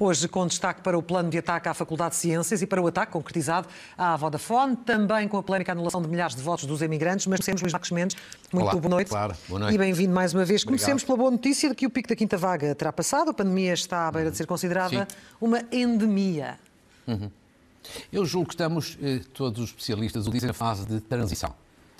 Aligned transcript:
Hoje, 0.00 0.28
com 0.28 0.46
destaque 0.46 0.80
para 0.80 0.96
o 0.96 1.02
plano 1.02 1.28
de 1.28 1.38
ataque 1.38 1.68
à 1.68 1.74
Faculdade 1.74 2.10
de 2.10 2.20
Ciências 2.20 2.62
e 2.62 2.66
para 2.68 2.80
o 2.80 2.86
ataque 2.86 3.10
concretizado 3.10 3.66
à 3.96 4.16
Vodafone, 4.16 4.76
também 4.76 5.26
com 5.26 5.36
a 5.36 5.42
polémica 5.42 5.72
anulação 5.72 6.00
de 6.00 6.06
milhares 6.06 6.36
de 6.36 6.42
votos 6.42 6.66
dos 6.66 6.82
emigrantes, 6.82 7.26
mas 7.26 7.40
comecemos 7.40 7.62
Luís 7.62 7.72
Marcos 7.72 7.90
Mendes. 7.90 8.16
Muito 8.52 8.64
Olá, 8.64 8.76
boa 8.76 8.88
noite. 8.88 9.08
claro, 9.08 9.34
boa 9.48 9.58
noite. 9.58 9.74
E 9.74 9.78
bem-vindo 9.78 10.14
mais 10.14 10.32
uma 10.32 10.44
vez. 10.44 10.62
Obrigado. 10.62 10.78
Comecemos 10.78 11.02
pela 11.02 11.18
boa 11.18 11.32
notícia 11.32 11.68
de 11.68 11.74
que 11.74 11.84
o 11.84 11.90
pico 11.90 12.08
da 12.08 12.14
quinta 12.14 12.36
vaga 12.36 12.76
terá 12.76 12.92
passado. 12.92 13.32
A 13.32 13.34
pandemia 13.34 13.72
está 13.72 14.06
à 14.06 14.12
beira 14.12 14.30
de 14.30 14.36
ser 14.36 14.46
considerada 14.46 15.08
Sim. 15.10 15.16
uma 15.40 15.64
endemia. 15.72 16.60
Eu 18.12 18.24
julgo 18.24 18.48
que 18.48 18.54
estamos, 18.54 18.96
eh, 19.02 19.20
todos 19.34 19.58
os 19.64 19.70
especialistas 19.70 20.28
o 20.28 20.30
dizem, 20.30 20.46
na 20.46 20.52
fase 20.54 20.86
de 20.86 21.00
transição. 21.00 21.52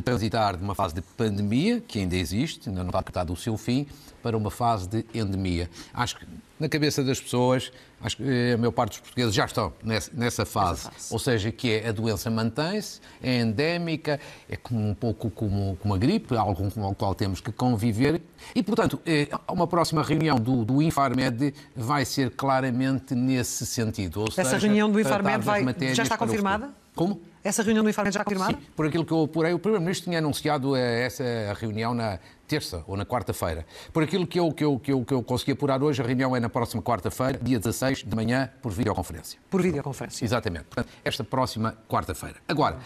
Transitar 0.05 0.57
de 0.57 0.63
uma 0.63 0.75
fase 0.75 0.95
de 0.95 1.03
pandemia, 1.03 1.81
que 1.87 1.99
ainda 1.99 2.17
existe, 2.17 2.69
ainda 2.69 2.81
não 2.83 2.89
está 2.89 3.01
apertado 3.01 3.33
o 3.33 3.37
seu 3.37 3.57
fim, 3.57 3.87
para 4.23 4.37
uma 4.37 4.51
fase 4.51 4.89
de 4.89 5.05
endemia. 5.15 5.69
Acho 5.93 6.17
que 6.19 6.27
na 6.59 6.69
cabeça 6.69 7.05
das 7.05 7.21
pessoas, 7.21 7.71
acho 8.01 8.17
que 8.17 8.23
eh, 8.25 8.55
a 8.55 8.59
maior 8.59 8.73
parte 8.73 8.91
dos 8.93 9.01
portugueses 9.01 9.33
já 9.35 9.45
estão 9.45 9.73
nessa, 9.83 10.11
nessa 10.15 10.45
fase. 10.47 10.83
fase. 10.83 11.13
Ou 11.13 11.19
seja, 11.19 11.53
que 11.53 11.71
é 11.73 11.89
a 11.89 11.93
doença 11.93 12.29
mantém-se, 12.31 13.01
é 13.23 13.41
endémica, 13.41 14.19
é 14.49 14.57
como 14.57 14.89
um 14.89 14.95
pouco 14.95 15.31
como, 15.31 15.77
como 15.81 15.95
a 15.95 15.99
gripe, 15.99 16.37
algo 16.37 16.71
com 16.71 16.83
o 16.89 16.95
qual 16.95 17.15
temos 17.15 17.41
que 17.41 17.53
conviver. 17.53 18.21
E, 18.55 18.63
portanto, 18.63 19.01
eh, 19.07 19.29
uma 19.49 19.67
próxima 19.67 20.03
reunião 20.03 20.37
do, 20.37 20.65
do 20.65 20.83
Infarmed 20.83 21.55
vai 21.77 22.05
ser 22.05 22.31
claramente 22.31 23.15
nesse 23.15 23.65
sentido. 23.67 24.21
Ou 24.23 24.27
Essa 24.29 24.45
seja, 24.45 24.59
reunião 24.67 24.91
do 24.91 24.99
Infarmed 24.99 25.45
vai- 25.45 25.65
já 25.95 26.03
está 26.03 26.17
confirmada? 26.19 26.71
Como? 26.95 27.21
Essa 27.49 27.63
reunião 27.63 27.83
do 27.83 27.89
Infarmed 27.89 28.13
já 28.13 28.23
confirmada? 28.23 28.53
Sim, 28.53 28.67
por 28.77 28.85
aquilo 28.85 29.07
que 29.07 29.13
eu 29.13 29.23
apurei, 29.23 29.55
o 29.55 29.59
Primeiro-Ministro 29.59 30.05
tinha 30.05 30.19
anunciado 30.19 30.77
eh, 30.77 31.07
essa 31.07 31.25
reunião 31.59 31.95
na 31.95 32.19
terça 32.47 32.85
ou 32.87 32.95
na 32.95 33.07
quarta-feira. 33.07 33.65
Por 33.91 34.03
aquilo 34.03 34.27
que 34.27 34.39
eu, 34.39 34.53
que, 34.53 34.63
eu, 34.63 34.79
que, 34.79 34.93
eu, 34.93 35.03
que 35.03 35.15
eu 35.15 35.23
consegui 35.23 35.53
apurar 35.53 35.83
hoje, 35.83 36.03
a 36.03 36.05
reunião 36.05 36.37
é 36.37 36.41
na 36.41 36.51
próxima 36.51 36.83
quarta-feira, 36.83 37.39
dia 37.41 37.59
16 37.59 38.05
de 38.05 38.15
manhã, 38.15 38.51
por 38.61 38.71
videoconferência. 38.71 39.41
Por 39.49 39.63
videoconferência. 39.63 40.27
Exatamente. 40.27 40.65
Portanto, 40.65 40.93
esta 41.03 41.25
próxima 41.25 41.75
quarta-feira. 41.89 42.37
Agora, 42.47 42.81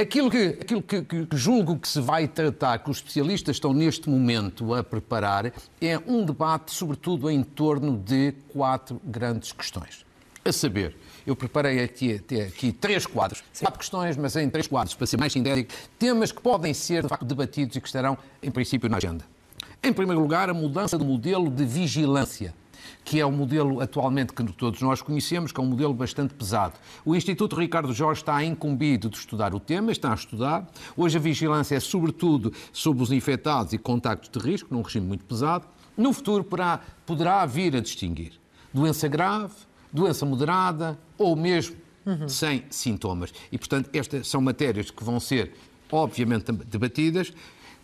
aquilo, 0.00 0.30
que, 0.30 0.56
aquilo 0.58 0.80
que, 0.80 1.02
que 1.02 1.36
julgo 1.36 1.78
que 1.78 1.86
se 1.86 2.00
vai 2.00 2.26
tratar, 2.26 2.78
que 2.78 2.90
os 2.90 2.96
especialistas 2.96 3.56
estão 3.56 3.74
neste 3.74 4.08
momento 4.08 4.72
a 4.72 4.82
preparar, 4.82 5.52
é 5.82 5.98
um 6.06 6.24
debate, 6.24 6.72
sobretudo, 6.72 7.30
em 7.30 7.42
torno 7.42 7.98
de 7.98 8.32
quatro 8.54 8.98
grandes 9.04 9.52
questões. 9.52 10.06
A 10.42 10.50
saber, 10.50 10.96
eu 11.26 11.36
preparei 11.36 11.82
aqui, 11.82 12.20
aqui, 12.46 12.72
três 12.72 13.06
quadros, 13.06 13.42
quatro 13.58 13.78
questões, 13.78 14.16
mas 14.16 14.36
em 14.36 14.48
três 14.48 14.66
quadros, 14.66 14.94
para 14.94 15.06
ser 15.06 15.18
mais 15.18 15.32
sintético, 15.32 15.72
temas 15.98 16.32
que 16.32 16.40
podem 16.40 16.74
ser, 16.74 17.02
de 17.02 17.08
facto, 17.08 17.24
debatidos 17.24 17.76
e 17.76 17.80
que 17.80 17.86
estarão, 17.86 18.16
em 18.42 18.50
princípio, 18.50 18.88
na 18.88 18.96
agenda. 18.96 19.24
Em 19.82 19.92
primeiro 19.92 20.20
lugar, 20.20 20.48
a 20.48 20.54
mudança 20.54 20.96
do 20.96 21.04
modelo 21.04 21.50
de 21.50 21.64
vigilância 21.64 22.54
que 23.04 23.20
é 23.20 23.26
o 23.26 23.32
modelo 23.32 23.80
atualmente 23.80 24.32
que 24.32 24.44
todos 24.52 24.80
nós 24.80 25.02
conhecemos, 25.02 25.52
que 25.52 25.60
é 25.60 25.62
um 25.62 25.66
modelo 25.66 25.94
bastante 25.94 26.34
pesado. 26.34 26.74
O 27.04 27.14
Instituto 27.14 27.56
Ricardo 27.56 27.92
Jorge 27.92 28.20
está 28.20 28.42
incumbido 28.44 29.08
de 29.08 29.16
estudar 29.16 29.54
o 29.54 29.60
tema, 29.60 29.92
está 29.92 30.12
a 30.12 30.14
estudar. 30.14 30.68
Hoje 30.96 31.16
a 31.16 31.20
vigilância 31.20 31.76
é 31.76 31.80
sobretudo 31.80 32.52
sobre 32.72 33.02
os 33.02 33.12
infectados 33.12 33.72
e 33.72 33.78
contactos 33.78 34.30
de 34.30 34.38
risco, 34.38 34.72
num 34.72 34.82
regime 34.82 35.06
muito 35.06 35.24
pesado. 35.24 35.66
No 35.96 36.12
futuro 36.12 36.44
poderá, 36.44 36.80
poderá 37.04 37.44
vir 37.44 37.76
a 37.76 37.80
distinguir 37.80 38.40
doença 38.72 39.06
grave, 39.06 39.54
doença 39.92 40.24
moderada 40.24 40.98
ou 41.18 41.36
mesmo 41.36 41.76
sem 42.28 42.64
sintomas. 42.70 43.32
E, 43.50 43.58
portanto, 43.58 43.90
estas 43.92 44.26
são 44.26 44.40
matérias 44.40 44.90
que 44.90 45.04
vão 45.04 45.20
ser, 45.20 45.52
obviamente, 45.90 46.50
debatidas. 46.50 47.32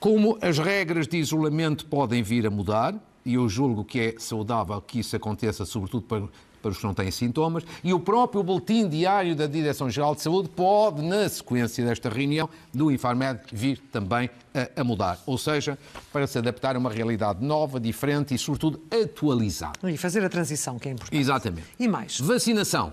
Como 0.00 0.38
as 0.40 0.58
regras 0.58 1.06
de 1.06 1.18
isolamento 1.18 1.86
podem 1.86 2.22
vir 2.22 2.46
a 2.46 2.50
mudar, 2.50 2.94
e 3.24 3.34
eu 3.34 3.48
julgo 3.48 3.84
que 3.84 4.00
é 4.00 4.14
saudável 4.18 4.80
que 4.80 5.00
isso 5.00 5.14
aconteça, 5.14 5.64
sobretudo 5.64 6.02
para, 6.02 6.28
para 6.60 6.70
os 6.70 6.78
que 6.78 6.84
não 6.84 6.94
têm 6.94 7.10
sintomas, 7.10 7.64
e 7.82 7.92
o 7.92 8.00
próprio 8.00 8.42
boletim 8.42 8.88
diário 8.88 9.34
da 9.34 9.46
Direção-Geral 9.46 10.14
de 10.14 10.22
Saúde 10.22 10.48
pode, 10.48 11.02
na 11.02 11.28
sequência 11.28 11.84
desta 11.84 12.08
reunião 12.08 12.48
do 12.72 12.90
Infarmed, 12.90 13.40
vir 13.52 13.78
também 13.92 14.30
a, 14.54 14.80
a 14.80 14.84
mudar. 14.84 15.18
Ou 15.26 15.38
seja, 15.38 15.78
para 16.12 16.26
se 16.26 16.38
adaptar 16.38 16.76
a 16.76 16.78
uma 16.78 16.90
realidade 16.90 17.44
nova, 17.44 17.78
diferente 17.78 18.34
e, 18.34 18.38
sobretudo, 18.38 18.80
atualizada. 18.90 19.90
E 19.90 19.96
fazer 19.96 20.24
a 20.24 20.28
transição, 20.28 20.78
que 20.78 20.88
é 20.88 20.92
importante. 20.92 21.18
Exatamente. 21.18 21.66
E 21.78 21.88
mais? 21.88 22.20
Vacinação 22.20 22.92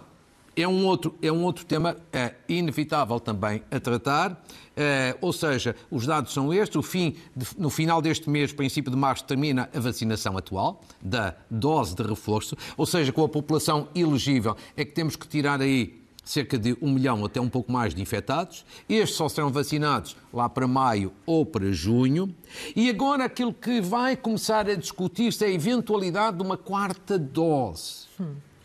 é 0.55 0.67
um 0.67 0.85
outro, 0.85 1.15
é 1.21 1.31
um 1.31 1.43
outro 1.43 1.65
tema 1.65 1.97
é, 2.13 2.33
inevitável 2.47 3.19
também 3.19 3.61
a 3.69 3.79
tratar. 3.79 4.43
É, 4.77 5.15
ou 5.21 5.31
seja, 5.31 5.75
os 5.89 6.05
dados 6.05 6.33
são 6.33 6.53
estes. 6.53 6.75
O 6.75 6.81
fim, 6.83 7.15
de- 7.35 7.47
no 7.57 7.69
final 7.69 8.01
deste 8.01 8.29
mês, 8.29 8.51
princípio 8.51 8.91
de 8.91 8.97
março, 8.97 9.23
termina 9.25 9.69
a 9.73 9.79
vacinação 9.79 10.37
atual 10.37 10.81
da 11.01 11.35
dose 11.49 11.95
de 11.95 12.03
reforço. 12.03 12.55
Ou 12.75 12.85
seja, 12.85 13.11
com 13.11 13.23
a 13.23 13.29
população 13.29 13.87
elegível, 13.95 14.55
é 14.75 14.83
que 14.83 14.91
temos 14.91 15.15
que 15.15 15.27
tirar 15.27 15.61
aí 15.61 16.01
cerca 16.23 16.57
de 16.57 16.75
um 16.81 16.91
milhão 16.91 17.23
até 17.23 17.39
um 17.39 17.47
pouco 17.47 17.71
mais 17.71 17.93
de 17.93 18.01
infectados. 18.01 18.65
Estes 18.89 19.15
só 19.15 19.29
serão 19.29 19.51
vacinados 19.51 20.17
lá 20.33 20.49
para 20.49 20.67
maio 20.67 21.13
ou 21.25 21.45
para 21.45 21.71
junho. 21.71 22.33
E 22.75 22.89
agora 22.89 23.25
aquilo 23.25 23.53
que 23.53 23.79
vai 23.79 24.17
começar 24.17 24.67
a 24.67 24.73
discutir-se 24.75 25.45
é 25.45 25.47
a 25.47 25.51
eventualidade 25.51 26.37
de 26.37 26.43
uma 26.43 26.57
quarta 26.57 27.17
dose. 27.19 28.07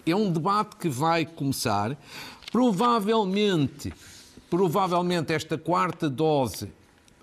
É 0.07 0.15
um 0.15 0.31
debate 0.31 0.77
que 0.77 0.89
vai 0.89 1.25
começar. 1.25 1.97
Provavelmente, 2.51 3.93
provavelmente 4.49 5.33
esta 5.33 5.57
quarta 5.57 6.11
dose, 6.11 6.73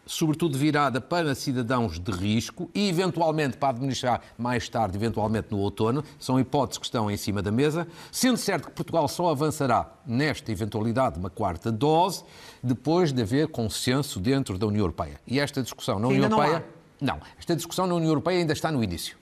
sobretudo 0.05 0.57
virada 0.57 1.01
para 1.01 1.35
cidadãos 1.35 1.99
de 1.99 2.11
risco 2.11 2.69
e 2.73 2.87
eventualmente 2.87 3.57
para 3.57 3.69
administrar 3.69 4.21
mais 4.37 4.69
tarde, 4.69 4.97
eventualmente 4.97 5.49
no 5.51 5.59
outono, 5.59 6.03
são 6.17 6.39
hipóteses 6.39 6.77
que 6.77 6.85
estão 6.85 7.11
em 7.11 7.17
cima 7.17 7.41
da 7.41 7.51
mesa, 7.51 7.87
sendo 8.11 8.37
certo 8.37 8.67
que 8.67 8.73
Portugal 8.73 9.07
só 9.07 9.29
avançará 9.29 9.91
nesta 10.05 10.51
eventualidade 10.51 11.15
de 11.15 11.19
uma 11.19 11.29
quarta 11.29 11.71
dose 11.71 12.23
depois 12.63 13.11
de 13.11 13.21
haver 13.21 13.49
consenso 13.49 14.19
dentro 14.19 14.57
da 14.57 14.65
União 14.65 14.81
Europeia. 14.81 15.19
E 15.27 15.39
esta 15.39 15.61
discussão 15.61 15.99
na 15.99 16.07
União 16.07 16.23
ainda 16.23 16.29
não 16.29 16.43
Europeia 16.43 16.77
não, 16.99 17.19
esta 17.37 17.55
discussão 17.55 17.85
na 17.85 17.95
União 17.95 18.09
Europeia 18.09 18.39
ainda 18.39 18.53
está 18.53 18.71
no 18.71 18.83
início. 18.83 19.17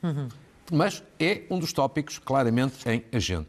Mas 0.72 1.04
é 1.20 1.44
um 1.50 1.60
dos 1.60 1.74
tópicos 1.74 2.18
claramente 2.18 2.88
em 2.90 3.04
agenda. 3.12 3.48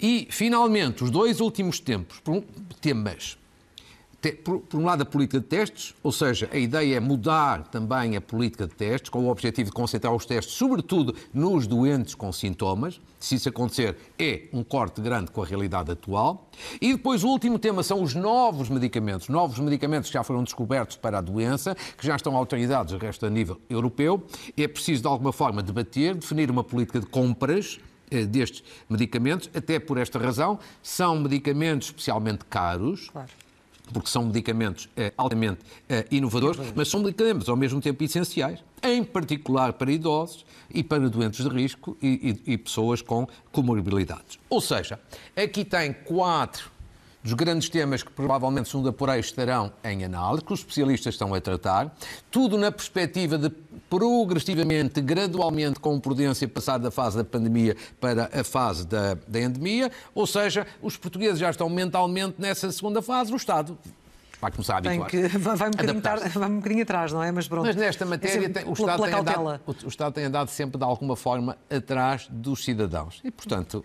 E, 0.00 0.28
finalmente, 0.30 1.02
os 1.02 1.10
dois 1.10 1.40
últimos 1.40 1.80
tempos, 1.80 2.20
temas. 2.80 3.37
Por, 4.42 4.58
por 4.60 4.80
um 4.80 4.84
lado, 4.84 5.02
a 5.02 5.06
política 5.06 5.38
de 5.38 5.46
testes, 5.46 5.94
ou 6.02 6.10
seja, 6.10 6.50
a 6.52 6.58
ideia 6.58 6.96
é 6.96 7.00
mudar 7.00 7.62
também 7.68 8.16
a 8.16 8.20
política 8.20 8.66
de 8.66 8.74
testes, 8.74 9.08
com 9.10 9.20
o 9.20 9.30
objetivo 9.30 9.70
de 9.70 9.74
concentrar 9.74 10.12
os 10.12 10.26
testes, 10.26 10.54
sobretudo 10.54 11.14
nos 11.32 11.68
doentes 11.68 12.16
com 12.16 12.32
sintomas. 12.32 13.00
Se 13.20 13.36
isso 13.36 13.48
acontecer, 13.48 13.96
é 14.18 14.48
um 14.52 14.64
corte 14.64 15.00
grande 15.00 15.30
com 15.30 15.40
a 15.40 15.46
realidade 15.46 15.92
atual. 15.92 16.50
E 16.80 16.92
depois, 16.94 17.22
o 17.22 17.28
último 17.28 17.60
tema 17.60 17.84
são 17.84 18.02
os 18.02 18.12
novos 18.12 18.68
medicamentos. 18.68 19.28
Novos 19.28 19.60
medicamentos 19.60 20.10
que 20.10 20.14
já 20.14 20.24
foram 20.24 20.42
descobertos 20.42 20.96
para 20.96 21.18
a 21.18 21.20
doença, 21.20 21.76
que 21.96 22.04
já 22.04 22.16
estão 22.16 22.36
autorizados, 22.36 22.92
o 22.92 22.98
resto 22.98 23.24
a 23.24 23.30
nível 23.30 23.60
europeu. 23.70 24.24
É 24.56 24.66
preciso, 24.66 25.02
de 25.02 25.08
alguma 25.08 25.32
forma, 25.32 25.62
debater, 25.62 26.16
definir 26.16 26.50
uma 26.50 26.64
política 26.64 26.98
de 26.98 27.06
compras 27.06 27.78
eh, 28.10 28.24
destes 28.24 28.64
medicamentos, 28.88 29.48
até 29.54 29.78
por 29.78 29.96
esta 29.96 30.18
razão, 30.18 30.58
são 30.82 31.20
medicamentos 31.20 31.88
especialmente 31.88 32.44
caros, 32.46 33.10
Claro. 33.10 33.28
Porque 33.92 34.08
são 34.08 34.24
medicamentos 34.26 34.88
eh, 34.96 35.12
altamente 35.16 35.60
eh, 35.88 36.06
inovadores, 36.10 36.60
mas 36.74 36.88
são 36.88 37.00
medicamentos 37.00 37.48
ao 37.48 37.56
mesmo 37.56 37.80
tempo 37.80 38.02
essenciais, 38.04 38.58
em 38.82 39.02
particular 39.02 39.72
para 39.74 39.90
idosos 39.90 40.44
e 40.72 40.82
para 40.82 41.08
doentes 41.08 41.44
de 41.44 41.50
risco 41.54 41.96
e, 42.02 42.40
e- 42.46 42.52
e 42.54 42.58
pessoas 42.58 43.02
com 43.02 43.26
comorbilidades. 43.52 44.38
Ou 44.48 44.60
seja, 44.60 44.98
aqui 45.36 45.64
tem 45.64 45.92
quatro 45.92 46.70
dos 47.28 47.34
grandes 47.34 47.68
temas 47.68 48.02
que 48.02 48.10
provavelmente, 48.10 48.70
segundo 48.70 48.88
apurei, 48.88 49.20
estarão 49.20 49.70
em 49.84 50.02
análise, 50.02 50.42
que 50.42 50.52
os 50.52 50.60
especialistas 50.60 51.14
estão 51.14 51.34
a 51.34 51.40
tratar, 51.40 51.94
tudo 52.30 52.56
na 52.56 52.72
perspectiva 52.72 53.36
de 53.36 53.50
progressivamente, 53.90 55.00
gradualmente, 55.02 55.78
com 55.78 56.00
prudência, 56.00 56.48
passar 56.48 56.78
da 56.78 56.90
fase 56.90 57.18
da 57.18 57.24
pandemia 57.24 57.76
para 58.00 58.30
a 58.32 58.42
fase 58.42 58.86
da, 58.86 59.14
da 59.26 59.40
endemia, 59.40 59.90
ou 60.14 60.26
seja, 60.26 60.66
os 60.80 60.96
portugueses 60.96 61.38
já 61.38 61.50
estão 61.50 61.68
mentalmente 61.68 62.36
nessa 62.38 62.70
segunda 62.72 63.02
fase, 63.02 63.30
o 63.32 63.36
Estado 63.36 63.76
vai 64.40 64.50
começar 64.50 64.78
a 64.78 64.80
Tem 64.82 65.00
habituar. 65.02 65.10
que, 65.10 65.38
vai, 65.38 65.68
um 65.68 65.70
bocadinho 65.72 66.00
tar- 66.00 66.28
vai 66.30 66.48
um 66.48 66.56
bocadinho 66.56 66.82
atrás, 66.82 67.12
não 67.12 67.22
é? 67.22 67.30
Mas 67.30 67.46
pronto. 67.46 67.66
Mas 67.66 67.76
nesta 67.76 68.04
É 68.04 68.06
matéria 68.06 68.48
tem- 68.48 68.64
o, 68.66 68.72
Estado 68.72 69.02
tem 69.02 69.12
andado, 69.14 69.60
o, 69.66 69.70
o 69.84 69.88
Estado 69.88 70.12
tem 70.14 70.24
andado 70.24 70.48
sempre, 70.48 70.78
de 70.78 70.84
alguma 70.84 71.16
forma, 71.16 71.58
atrás 71.68 72.26
dos 72.30 72.64
cidadãos. 72.64 73.20
E, 73.24 73.30
portanto, 73.30 73.84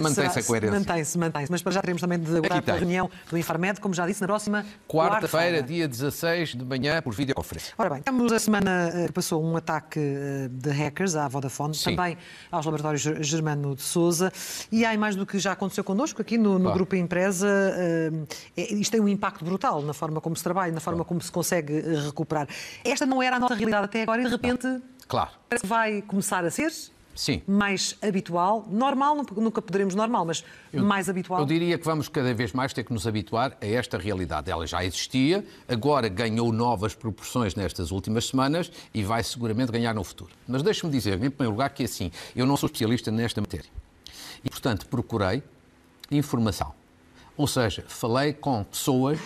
mantém-se 0.00 0.14
Será- 0.14 0.40
a 0.40 0.42
coerência. 0.44 0.78
Mantém-se, 0.78 1.18
mantém-se. 1.18 1.52
Mas 1.52 1.62
para 1.62 1.72
já 1.72 1.80
teremos 1.80 2.00
também 2.00 2.18
de 2.18 2.28
aguardar 2.36 2.62
tem. 2.62 2.74
reunião 2.74 3.10
do 3.30 3.38
Infarmed, 3.38 3.80
como 3.80 3.94
já 3.94 4.06
disse, 4.06 4.20
na 4.20 4.26
próxima 4.26 4.64
Quarta-feira, 4.88 5.62
dia 5.62 5.86
16 5.88 6.54
de 6.54 6.64
manhã, 6.64 7.00
por 7.02 7.14
videoconferência. 7.14 7.74
Ora 7.76 7.90
bem, 7.90 8.02
temos 8.02 8.32
a 8.32 8.38
semana 8.38 8.90
eh, 8.94 9.06
que 9.06 9.12
passou 9.12 9.42
um 9.44 9.56
ataque 9.56 9.98
eh, 10.00 10.48
de 10.50 10.70
hackers 10.70 11.16
à 11.16 11.28
Vodafone, 11.28 11.74
Sim. 11.74 11.96
também 11.96 12.16
aos 12.50 12.64
laboratórios 12.64 13.02
Ger- 13.02 13.22
Germano 13.22 13.74
de 13.74 13.82
Souza, 13.82 14.32
e 14.70 14.84
há 14.84 14.96
mais 14.96 15.16
do 15.16 15.26
que 15.26 15.38
já 15.38 15.52
aconteceu 15.52 15.84
connosco 15.84 16.20
aqui 16.22 16.38
no, 16.38 16.54
no 16.54 16.60
Claro. 16.60 16.74
Grupo 16.78 16.96
Empresa. 16.96 17.48
eh, 17.76 18.10
isto 18.56 18.92
tem 18.92 19.00
um 19.00 19.08
impacto 19.08 19.44
brutal 19.44 19.82
na 19.82 19.92
forma 19.92 20.20
como 20.20 20.36
se 20.36 20.42
trabalha, 20.42 20.72
na 20.72 20.80
forma 20.80 21.04
como 21.04 21.20
se 21.20 21.30
consegue 21.30 21.74
eh, 21.78 22.00
recuperar. 22.06 22.46
Esta 22.84 23.04
não 23.06 23.22
era 23.22 23.36
a 23.36 23.38
nossa 23.40 23.54
realidade 23.54 23.84
até 23.84 24.02
agora 24.02 24.22
e 24.22 24.24
de 24.24 24.30
repente 24.30 24.66
Claro. 25.06 25.30
parece 25.48 25.62
que 25.62 25.68
vai 25.68 26.02
começar 26.02 26.44
a 26.44 26.50
ser. 26.50 26.72
Sim. 27.14 27.42
mais 27.46 27.96
habitual, 28.02 28.66
normal, 28.68 29.16
nunca 29.36 29.62
poderemos 29.62 29.94
normal, 29.94 30.24
mas 30.24 30.44
mais 30.72 31.08
habitual. 31.08 31.40
Eu 31.40 31.46
diria 31.46 31.78
que 31.78 31.84
vamos 31.84 32.08
cada 32.08 32.34
vez 32.34 32.52
mais 32.52 32.72
ter 32.72 32.84
que 32.84 32.92
nos 32.92 33.06
habituar 33.06 33.56
a 33.60 33.66
esta 33.66 33.96
realidade. 33.96 34.50
Ela 34.50 34.66
já 34.66 34.84
existia, 34.84 35.44
agora 35.68 36.08
ganhou 36.08 36.52
novas 36.52 36.94
proporções 36.94 37.54
nestas 37.54 37.90
últimas 37.90 38.26
semanas 38.26 38.70
e 38.92 39.02
vai 39.02 39.22
seguramente 39.22 39.70
ganhar 39.70 39.94
no 39.94 40.02
futuro. 40.02 40.32
Mas 40.46 40.62
deixe-me 40.62 40.90
dizer, 40.90 41.14
em 41.14 41.30
primeiro 41.30 41.52
lugar, 41.52 41.70
que 41.70 41.84
assim, 41.84 42.10
eu 42.34 42.46
não 42.46 42.56
sou 42.56 42.66
especialista 42.66 43.10
nesta 43.10 43.40
matéria. 43.40 43.70
E, 44.44 44.50
portanto, 44.50 44.86
procurei 44.86 45.42
informação. 46.10 46.74
Ou 47.36 47.46
seja, 47.46 47.84
falei 47.88 48.32
com 48.32 48.62
pessoas 48.64 49.18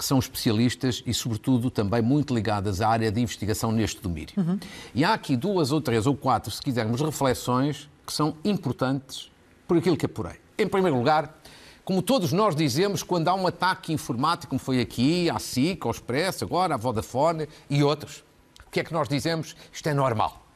que 0.00 0.04
são 0.06 0.18
especialistas 0.18 1.02
e, 1.04 1.12
sobretudo, 1.12 1.70
também 1.70 2.00
muito 2.00 2.34
ligadas 2.34 2.80
à 2.80 2.88
área 2.88 3.12
de 3.12 3.20
investigação 3.20 3.70
neste 3.70 4.00
domínio. 4.00 4.32
Uhum. 4.34 4.58
E 4.94 5.04
há 5.04 5.12
aqui 5.12 5.36
duas 5.36 5.72
ou 5.72 5.80
três 5.82 6.06
ou 6.06 6.16
quatro, 6.16 6.50
se 6.50 6.62
quisermos, 6.62 7.02
reflexões 7.02 7.86
que 8.06 8.12
são 8.14 8.34
importantes 8.42 9.30
por 9.68 9.76
aquilo 9.76 9.98
que 9.98 10.06
apurei. 10.06 10.40
Em 10.56 10.66
primeiro 10.66 10.96
lugar, 10.96 11.38
como 11.84 12.00
todos 12.00 12.32
nós 12.32 12.56
dizemos, 12.56 13.02
quando 13.02 13.28
há 13.28 13.34
um 13.34 13.46
ataque 13.46 13.92
informático, 13.92 14.48
como 14.48 14.58
foi 14.58 14.80
aqui, 14.80 15.28
à 15.28 15.38
SIC, 15.38 15.84
ao 15.84 15.90
Expresso, 15.90 16.46
agora 16.46 16.76
à 16.76 16.78
Vodafone 16.78 17.46
e 17.68 17.84
outros, 17.84 18.24
o 18.66 18.70
que 18.70 18.80
é 18.80 18.84
que 18.84 18.94
nós 18.94 19.06
dizemos? 19.06 19.54
Isto 19.70 19.86
é 19.90 19.92
normal. 19.92 20.46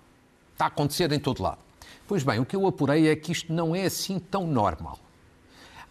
Está 0.55 0.65
a 0.65 0.69
acontecer 0.69 1.13
em 1.13 1.19
todo 1.19 1.43
lado. 1.43 1.59
Pois 2.09 2.23
bem, 2.23 2.39
o 2.39 2.47
que 2.47 2.57
eu 2.57 2.67
apurei 2.67 3.09
é 3.09 3.15
que 3.15 3.31
isto 3.31 3.53
não 3.53 3.77
é 3.77 3.85
assim 3.85 4.19
tão 4.19 4.47
normal. 4.47 4.99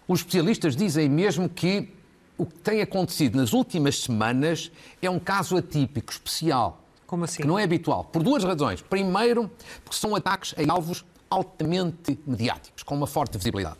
Os 0.08 0.22
especialistas 0.22 0.76
dizem 0.76 1.08
mesmo 1.08 1.48
que 1.48 2.02
o 2.38 2.46
que 2.46 2.56
tem 2.60 2.82
acontecido 2.82 3.38
nas 3.38 3.54
últimas 3.54 4.00
semanas 4.00 4.72
é 5.02 5.10
um 5.10 5.20
caso 5.20 5.56
atípico, 5.58 6.12
especial. 6.12 6.82
Como 7.06 7.26
assim? 7.26 7.42
Que 7.44 7.48
não 7.48 7.60
é 7.60 7.64
habitual. 7.64 8.06
Por 8.06 8.24
duas 8.24 8.44
razões. 8.44 8.82
Primeiro, 8.82 9.52
porque 9.84 10.00
são 10.00 10.16
ataques 10.16 10.56
a 10.58 10.72
alvos 10.72 11.06
altamente 11.30 12.20
mediáticos, 12.26 12.84
com 12.84 12.96
uma 12.96 13.08
forte 13.08 13.38
visibilidade, 13.38 13.78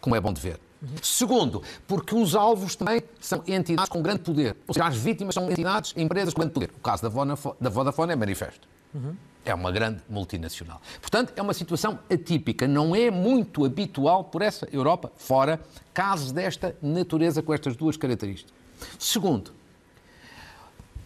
como 0.00 0.16
é 0.16 0.20
bom 0.20 0.32
de 0.32 0.40
ver. 0.40 0.60
Uhum. 0.80 0.88
Segundo, 1.02 1.62
porque 1.86 2.14
os 2.14 2.34
alvos 2.34 2.76
também 2.76 3.02
são 3.20 3.42
entidades 3.46 3.90
com 3.90 4.00
grande 4.00 4.20
poder. 4.20 4.56
Ou 4.66 4.74
seja, 4.74 4.86
as 4.86 4.96
vítimas 4.96 5.34
são 5.34 5.50
entidades, 5.50 5.92
empresas 5.96 6.32
com 6.32 6.40
grande 6.40 6.54
poder. 6.54 6.70
O 6.76 6.80
caso 6.80 7.02
da 7.02 7.68
Vodafone 7.68 8.12
é 8.12 8.16
manifesto. 8.16 8.68
Uhum. 8.94 9.16
É 9.48 9.54
uma 9.54 9.72
grande 9.72 10.02
multinacional. 10.10 10.78
Portanto, 11.00 11.32
é 11.34 11.40
uma 11.40 11.54
situação 11.54 11.98
atípica. 12.12 12.68
Não 12.68 12.94
é 12.94 13.10
muito 13.10 13.64
habitual 13.64 14.24
por 14.24 14.42
essa 14.42 14.68
Europa 14.70 15.10
fora 15.16 15.58
casos 15.94 16.32
desta 16.32 16.76
natureza 16.82 17.40
com 17.42 17.54
estas 17.54 17.74
duas 17.74 17.96
características. 17.96 18.52
Segundo, 18.98 19.50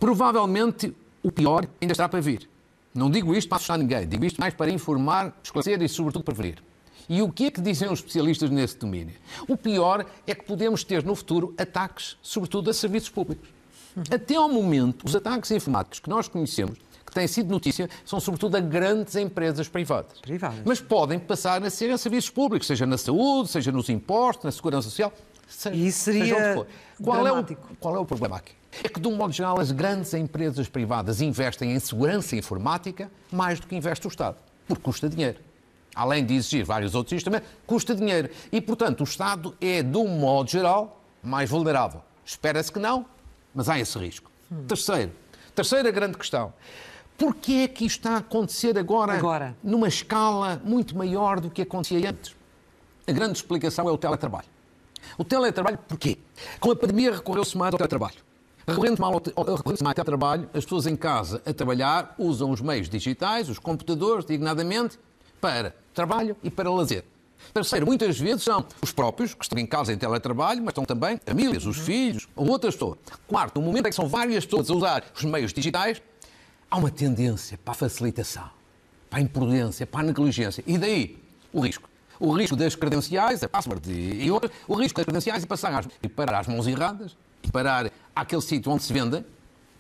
provavelmente 0.00 0.92
o 1.22 1.30
pior 1.30 1.68
ainda 1.80 1.92
está 1.92 2.08
para 2.08 2.20
vir. 2.20 2.50
Não 2.92 3.08
digo 3.08 3.32
isto 3.32 3.48
para 3.48 3.58
assustar 3.58 3.78
ninguém, 3.78 4.08
digo 4.08 4.24
isto 4.24 4.40
mais 4.40 4.52
para 4.52 4.72
informar, 4.72 5.38
esclarecer 5.40 5.80
e, 5.80 5.88
sobretudo, 5.88 6.24
prevenir. 6.24 6.60
E 7.08 7.22
o 7.22 7.30
que 7.30 7.44
é 7.44 7.50
que 7.52 7.60
dizem 7.60 7.88
os 7.92 8.00
especialistas 8.00 8.50
nesse 8.50 8.76
domínio? 8.76 9.14
O 9.46 9.56
pior 9.56 10.04
é 10.26 10.34
que 10.34 10.44
podemos 10.44 10.82
ter 10.82 11.04
no 11.04 11.14
futuro 11.14 11.54
ataques, 11.56 12.16
sobretudo 12.20 12.70
a 12.70 12.74
serviços 12.74 13.08
públicos. 13.08 13.48
Até 14.10 14.34
ao 14.34 14.48
momento, 14.48 15.06
os 15.06 15.14
ataques 15.14 15.52
informáticos 15.52 16.00
que 16.00 16.10
nós 16.10 16.26
conhecemos 16.26 16.76
que 17.12 17.14
têm 17.14 17.28
sido 17.28 17.50
notícia 17.50 17.90
são 18.06 18.18
sobretudo 18.18 18.56
a 18.56 18.60
grandes 18.60 19.14
empresas 19.16 19.68
privadas. 19.68 20.18
Privadas. 20.20 20.62
Mas 20.64 20.80
podem 20.80 21.18
passar 21.18 21.62
a 21.62 21.68
ser 21.68 21.90
a 21.90 21.98
serviços 21.98 22.30
públicos, 22.30 22.66
seja 22.66 22.86
na 22.86 22.96
saúde, 22.96 23.50
seja 23.50 23.70
nos 23.70 23.90
impostos, 23.90 24.46
na 24.46 24.50
segurança 24.50 24.88
social, 24.88 25.12
seja, 25.46 25.76
e 25.76 25.92
seria 25.92 26.24
seja 26.24 26.36
onde 26.36 26.54
for. 26.54 26.66
Qual 27.04 27.26
é, 27.26 27.32
o, 27.32 27.44
qual 27.78 27.96
é 27.96 27.98
o 27.98 28.06
problema 28.06 28.38
aqui? 28.38 28.52
É 28.82 28.88
que, 28.88 28.98
de 28.98 29.06
um 29.06 29.14
modo 29.14 29.32
geral, 29.34 29.60
as 29.60 29.70
grandes 29.70 30.14
empresas 30.14 30.66
privadas 30.68 31.20
investem 31.20 31.72
em 31.72 31.78
segurança 31.78 32.34
informática 32.34 33.10
mais 33.30 33.60
do 33.60 33.66
que 33.66 33.76
investe 33.76 34.06
o 34.06 34.08
Estado, 34.08 34.36
porque 34.66 34.82
custa 34.82 35.06
dinheiro. 35.06 35.38
Além 35.94 36.24
de 36.24 36.34
exigir 36.34 36.64
vários 36.64 36.94
outros 36.94 37.12
instrumentos, 37.12 37.46
custa 37.66 37.94
dinheiro. 37.94 38.30
E, 38.50 38.58
portanto, 38.58 39.02
o 39.02 39.04
Estado 39.04 39.54
é, 39.60 39.82
de 39.82 39.98
um 39.98 40.08
modo 40.08 40.50
geral, 40.50 41.04
mais 41.22 41.50
vulnerável. 41.50 42.00
Espera-se 42.24 42.72
que 42.72 42.78
não, 42.78 43.04
mas 43.54 43.68
há 43.68 43.78
esse 43.78 43.98
risco. 43.98 44.30
Hum. 44.50 44.64
Terceiro, 44.66 45.12
terceira 45.54 45.90
grande 45.90 46.16
questão. 46.16 46.54
Porquê 47.16 47.52
é 47.52 47.68
que 47.68 47.84
isto 47.84 47.98
está 47.98 48.14
a 48.14 48.18
acontecer 48.18 48.76
agora, 48.78 49.12
agora, 49.12 49.56
numa 49.62 49.88
escala 49.88 50.60
muito 50.64 50.96
maior 50.96 51.40
do 51.40 51.50
que 51.50 51.62
acontecia 51.62 52.10
antes? 52.10 52.34
A 53.06 53.12
grande 53.12 53.38
explicação 53.38 53.88
é 53.88 53.92
o 53.92 53.98
teletrabalho. 53.98 54.48
O 55.18 55.24
teletrabalho, 55.24 55.78
porquê? 55.88 56.18
Com 56.58 56.70
a 56.70 56.76
pandemia 56.76 57.12
recorreu-se 57.12 57.56
mais 57.56 57.72
ao 57.72 57.78
teletrabalho. 57.78 58.16
Recorrendo 58.66 59.00
mais 59.00 59.14
ao 59.14 59.94
teletrabalho, 59.94 60.48
as 60.54 60.64
pessoas 60.64 60.86
em 60.86 60.96
casa 60.96 61.42
a 61.44 61.52
trabalhar 61.52 62.14
usam 62.18 62.50
os 62.50 62.60
meios 62.60 62.88
digitais, 62.88 63.48
os 63.48 63.58
computadores, 63.58 64.24
dignadamente, 64.24 64.98
para 65.40 65.74
trabalho 65.92 66.36
e 66.42 66.50
para 66.50 66.70
lazer. 66.70 67.04
Terceiro, 67.52 67.84
muitas 67.84 68.18
vezes 68.18 68.44
são 68.44 68.64
os 68.80 68.92
próprios 68.92 69.34
que 69.34 69.44
estão 69.44 69.58
em 69.58 69.66
casa 69.66 69.92
em 69.92 69.98
teletrabalho, 69.98 70.60
mas 70.60 70.70
estão 70.70 70.84
também 70.84 71.18
famílias, 71.24 71.66
os 71.66 71.76
filhos 71.76 72.28
ou 72.36 72.48
outras 72.48 72.74
pessoas. 72.74 72.98
Quarto, 73.26 73.58
o 73.58 73.62
momento 73.62 73.86
em 73.86 73.90
que 73.90 73.96
são 73.96 74.08
várias 74.08 74.44
pessoas 74.44 74.70
a 74.70 74.74
usar 74.74 75.04
os 75.14 75.24
meios 75.24 75.52
digitais, 75.52 76.00
há 76.72 76.76
uma 76.78 76.90
tendência 76.90 77.58
para 77.62 77.72
a 77.72 77.74
facilitação, 77.74 78.48
para 79.10 79.18
a 79.18 79.22
imprudência, 79.22 79.86
para 79.86 80.00
a 80.00 80.04
negligência. 80.04 80.64
E 80.66 80.78
daí 80.78 81.18
o 81.52 81.60
risco. 81.60 81.86
O 82.18 82.32
risco 82.32 82.56
das 82.56 82.74
credenciais, 82.74 83.42
a 83.42 83.48
password 83.48 83.92
e, 83.92 84.30
outras, 84.30 84.50
o 84.66 84.74
risco 84.74 84.96
das 84.96 85.04
credenciais 85.04 85.42
e 85.42 85.46
passar 85.46 85.74
às, 85.74 85.88
e 86.02 86.08
parar 86.08 86.40
às 86.40 86.46
mãos 86.46 86.66
erradas, 86.66 87.14
e 87.42 87.50
parar 87.50 87.90
àquele 88.16 88.40
sítio 88.40 88.72
onde 88.72 88.84
se 88.84 88.92
vende, 88.92 89.22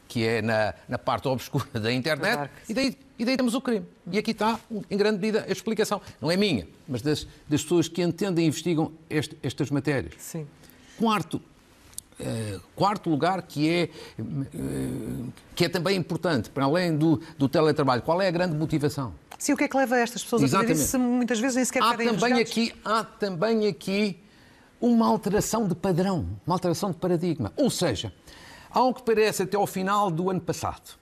que 0.06 0.26
é 0.26 0.42
na, 0.42 0.74
na 0.86 0.98
parte 0.98 1.28
obscura 1.28 1.80
da 1.80 1.90
internet, 1.90 2.50
e 2.68 2.74
daí, 2.74 2.98
e 3.18 3.24
daí 3.24 3.36
temos 3.38 3.54
o 3.54 3.60
crime. 3.60 3.86
E 4.10 4.18
aqui 4.18 4.32
está, 4.32 4.60
em 4.90 4.96
grande 4.96 5.18
medida, 5.18 5.46
a 5.48 5.52
explicação. 5.52 6.02
Não 6.20 6.30
é 6.30 6.36
minha, 6.36 6.68
mas 6.86 7.00
das, 7.00 7.26
das 7.48 7.62
pessoas 7.62 7.88
que 7.88 8.02
entendem 8.02 8.44
e 8.44 8.48
investigam 8.48 8.92
este, 9.08 9.38
estas 9.42 9.70
matérias. 9.70 10.12
Sim. 10.18 10.46
Quarto, 10.98 11.40
quarto 12.74 13.10
lugar, 13.10 13.42
que 13.42 13.68
é, 13.68 13.88
uh, 14.20 15.32
que 15.54 15.64
é 15.64 15.68
também 15.68 15.96
importante, 15.96 16.50
para 16.50 16.64
além 16.64 16.96
do, 16.96 17.20
do 17.38 17.48
teletrabalho, 17.48 18.02
qual 18.02 18.20
é 18.20 18.28
a 18.28 18.30
grande 18.30 18.56
motivação? 18.56 19.14
Sim, 19.38 19.54
o 19.54 19.56
que 19.56 19.64
é 19.64 19.68
que 19.68 19.76
leva 19.76 19.98
estas 19.98 20.22
pessoas 20.22 20.42
Exatamente. 20.42 20.72
a 20.72 20.74
fazer 20.74 20.86
isso 20.86 20.98
muitas 20.98 21.40
vezes 21.40 21.56
nem 21.56 21.64
sequer 21.64 21.82
há 21.82 21.96
também 21.96 22.34
aqui 22.34 22.72
Há 22.84 23.02
também 23.02 23.66
aqui 23.66 24.20
uma 24.80 25.06
alteração 25.06 25.66
de 25.66 25.74
padrão, 25.74 26.26
uma 26.46 26.54
alteração 26.54 26.90
de 26.90 26.96
paradigma. 26.96 27.52
Ou 27.56 27.70
seja, 27.70 28.12
ao 28.70 28.94
que 28.94 29.02
parece 29.02 29.42
até 29.42 29.56
ao 29.56 29.66
final 29.66 30.10
do 30.10 30.30
ano 30.30 30.40
passado, 30.40 30.96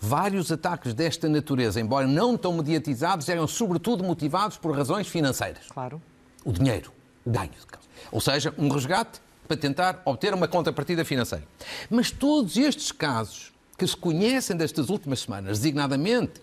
vários 0.00 0.50
ataques 0.50 0.94
desta 0.94 1.28
natureza, 1.28 1.80
embora 1.80 2.06
não 2.06 2.36
tão 2.36 2.52
mediatizados, 2.52 3.28
eram 3.28 3.46
sobretudo 3.46 4.04
motivados 4.04 4.56
por 4.56 4.76
razões 4.76 5.08
financeiras. 5.08 5.66
Claro. 5.68 6.00
O 6.44 6.52
dinheiro, 6.52 6.92
o 7.24 7.30
ganho. 7.30 7.50
Ou 8.10 8.20
seja, 8.20 8.54
um 8.56 8.68
resgate 8.68 9.20
para 9.48 9.56
tentar 9.56 10.02
obter 10.04 10.34
uma 10.34 10.46
contrapartida 10.46 11.04
financeira. 11.04 11.44
Mas 11.88 12.10
todos 12.10 12.58
estes 12.58 12.92
casos 12.92 13.50
que 13.76 13.86
se 13.86 13.96
conhecem 13.96 14.56
destas 14.56 14.90
últimas 14.90 15.20
semanas, 15.20 15.58
designadamente 15.58 16.34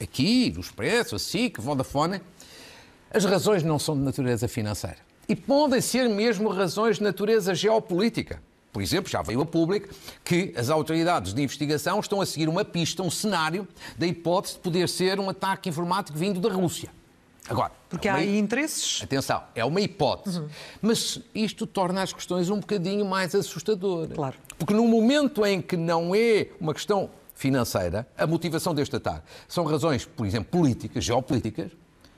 aqui, 0.00 0.50
no 0.54 0.60
Expresso, 0.60 1.14
a 1.14 1.18
SIC, 1.18 1.60
Vodafone, 1.60 2.20
as 3.12 3.24
razões 3.24 3.62
não 3.62 3.78
são 3.78 3.94
de 3.96 4.02
natureza 4.02 4.48
financeira. 4.48 4.98
E 5.28 5.36
podem 5.36 5.80
ser 5.80 6.08
mesmo 6.08 6.48
razões 6.48 6.96
de 6.96 7.02
natureza 7.02 7.54
geopolítica. 7.54 8.42
Por 8.72 8.82
exemplo, 8.82 9.08
já 9.08 9.22
veio 9.22 9.40
a 9.40 9.46
público 9.46 9.88
que 10.24 10.52
as 10.56 10.68
autoridades 10.68 11.32
de 11.32 11.40
investigação 11.40 12.00
estão 12.00 12.20
a 12.20 12.26
seguir 12.26 12.48
uma 12.48 12.64
pista, 12.64 13.02
um 13.02 13.10
cenário 13.10 13.68
da 13.96 14.06
hipótese 14.06 14.54
de 14.54 14.60
poder 14.60 14.88
ser 14.88 15.20
um 15.20 15.30
ataque 15.30 15.68
informático 15.68 16.18
vindo 16.18 16.40
da 16.40 16.52
Rússia. 16.52 16.90
Agora, 17.48 17.72
porque 17.88 18.08
é 18.08 18.12
uma... 18.12 18.18
há 18.18 18.22
aí 18.22 18.38
interesses. 18.38 19.02
Atenção, 19.02 19.42
é 19.54 19.64
uma 19.64 19.80
hipótese. 19.80 20.40
Uhum. 20.40 20.48
Mas 20.80 21.20
isto 21.34 21.66
torna 21.66 22.02
as 22.02 22.12
questões 22.12 22.48
um 22.48 22.58
bocadinho 22.58 23.04
mais 23.04 23.34
assustadoras. 23.34 24.14
Claro. 24.14 24.36
Porque 24.58 24.72
no 24.72 24.86
momento 24.88 25.44
em 25.44 25.60
que 25.60 25.76
não 25.76 26.14
é 26.14 26.48
uma 26.58 26.72
questão 26.72 27.10
financeira, 27.34 28.08
a 28.16 28.26
motivação 28.26 28.74
deste 28.74 28.96
ataque 28.96 29.26
são 29.46 29.64
razões, 29.64 30.04
por 30.06 30.26
exemplo, 30.26 30.50
políticas, 30.50 31.04
geopolíticas, 31.04 31.72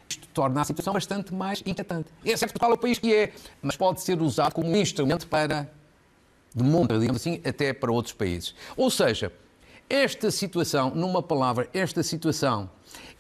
isto 0.09 0.29
torna 0.29 0.61
a 0.61 0.65
situação 0.65 0.93
bastante 0.93 1.35
mais 1.35 1.63
inquietante. 1.67 2.09
É 2.25 2.37
certo 2.37 2.59
qual 2.59 2.71
é 2.71 2.75
o 2.75 2.79
país 2.79 2.99
que 2.99 3.13
é, 3.13 3.33
mas 3.61 3.77
pode 3.77 4.01
ser 4.03 4.21
usado 4.23 4.53
como 4.53 4.69
um 4.69 4.77
instrumento 4.77 5.27
para, 5.27 5.69
de 6.55 6.63
monta, 6.63 6.99
digamos 6.99 7.21
assim, 7.21 7.41
até 7.45 7.73
para 7.73 7.91
outros 7.91 8.15
países. 8.15 8.55
Ou 8.77 8.91
seja, 8.91 9.33
esta 9.89 10.31
situação, 10.31 10.91
numa 10.95 11.23
palavra, 11.23 11.69
esta 11.73 12.03
situação 12.03 12.69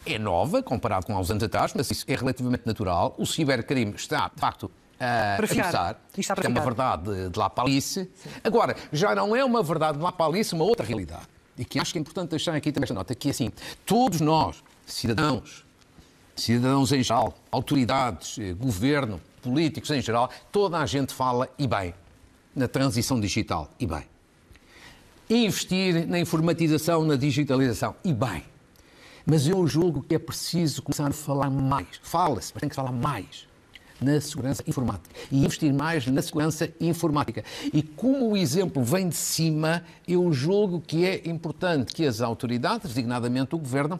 é 0.04 0.18
nova, 0.18 0.62
comparado 0.62 1.06
com 1.06 1.16
há 1.16 1.20
uns 1.20 1.30
anos 1.30 1.42
atrás, 1.42 1.72
mas 1.74 1.90
isso 1.90 2.04
é 2.08 2.14
relativamente 2.14 2.66
natural. 2.66 3.14
O 3.18 3.26
cibercrime 3.26 3.94
está, 3.94 4.30
de 4.32 4.40
facto, 4.40 4.70
a 4.98 5.36
começar. 5.36 6.00
Isto 6.16 6.32
é 6.42 6.48
uma 6.48 6.60
verdade 6.60 7.28
de 7.28 7.38
lá 7.38 7.50
para 7.50 7.64
Alice. 7.64 8.10
Agora, 8.42 8.76
já 8.92 9.14
não 9.14 9.34
é 9.34 9.44
uma 9.44 9.62
verdade 9.62 9.98
de 9.98 10.04
lá 10.04 10.12
para 10.12 10.26
Alice, 10.26 10.54
uma 10.54 10.64
outra 10.64 10.84
realidade. 10.84 11.26
E 11.58 11.64
que 11.64 11.78
acho 11.78 11.92
que 11.92 11.98
é 11.98 12.00
importante 12.00 12.30
deixar 12.30 12.54
aqui 12.54 12.70
também 12.70 12.84
esta 12.84 12.94
nota, 12.94 13.14
que 13.14 13.28
é 13.28 13.30
assim, 13.30 13.50
todos 13.84 14.20
nós, 14.20 14.62
cidadãos, 14.86 15.64
cidadãos 16.34 16.92
em 16.92 17.02
geral, 17.02 17.34
autoridades, 17.50 18.38
eh, 18.38 18.52
governo, 18.52 19.20
políticos 19.40 19.90
em 19.90 20.02
geral, 20.02 20.30
toda 20.52 20.78
a 20.78 20.84
gente 20.84 21.14
fala, 21.14 21.48
e 21.58 21.66
bem, 21.66 21.94
na 22.54 22.68
transição 22.68 23.18
digital, 23.18 23.70
e 23.80 23.86
bem. 23.86 24.04
Investir 25.28 26.06
na 26.06 26.20
informatização, 26.20 27.04
na 27.04 27.16
digitalização, 27.16 27.96
e 28.04 28.12
bem 28.12 28.44
Mas 29.24 29.48
eu 29.48 29.66
julgo 29.66 30.00
que 30.00 30.14
é 30.14 30.18
preciso 30.20 30.80
começar 30.80 31.08
a 31.08 31.12
falar 31.12 31.50
mais. 31.50 31.88
Fala-se, 32.00 32.52
mas 32.54 32.60
tem 32.60 32.68
que 32.68 32.76
falar 32.76 32.92
mais 32.92 33.48
na 34.00 34.20
segurança 34.20 34.62
informática 34.68 35.12
e 35.32 35.44
investir 35.44 35.72
mais 35.72 36.06
na 36.06 36.22
segurança 36.22 36.72
informática. 36.78 37.42
E 37.72 37.82
como 37.82 38.30
o 38.30 38.36
exemplo 38.36 38.84
vem 38.84 39.08
de 39.08 39.16
cima, 39.16 39.82
eu 40.06 40.32
julgo 40.32 40.80
que 40.80 41.04
é 41.04 41.22
importante 41.28 41.92
que 41.92 42.06
as 42.06 42.20
autoridades, 42.20 42.90
designadamente 42.90 43.52
o 43.56 43.58
governo, 43.58 43.98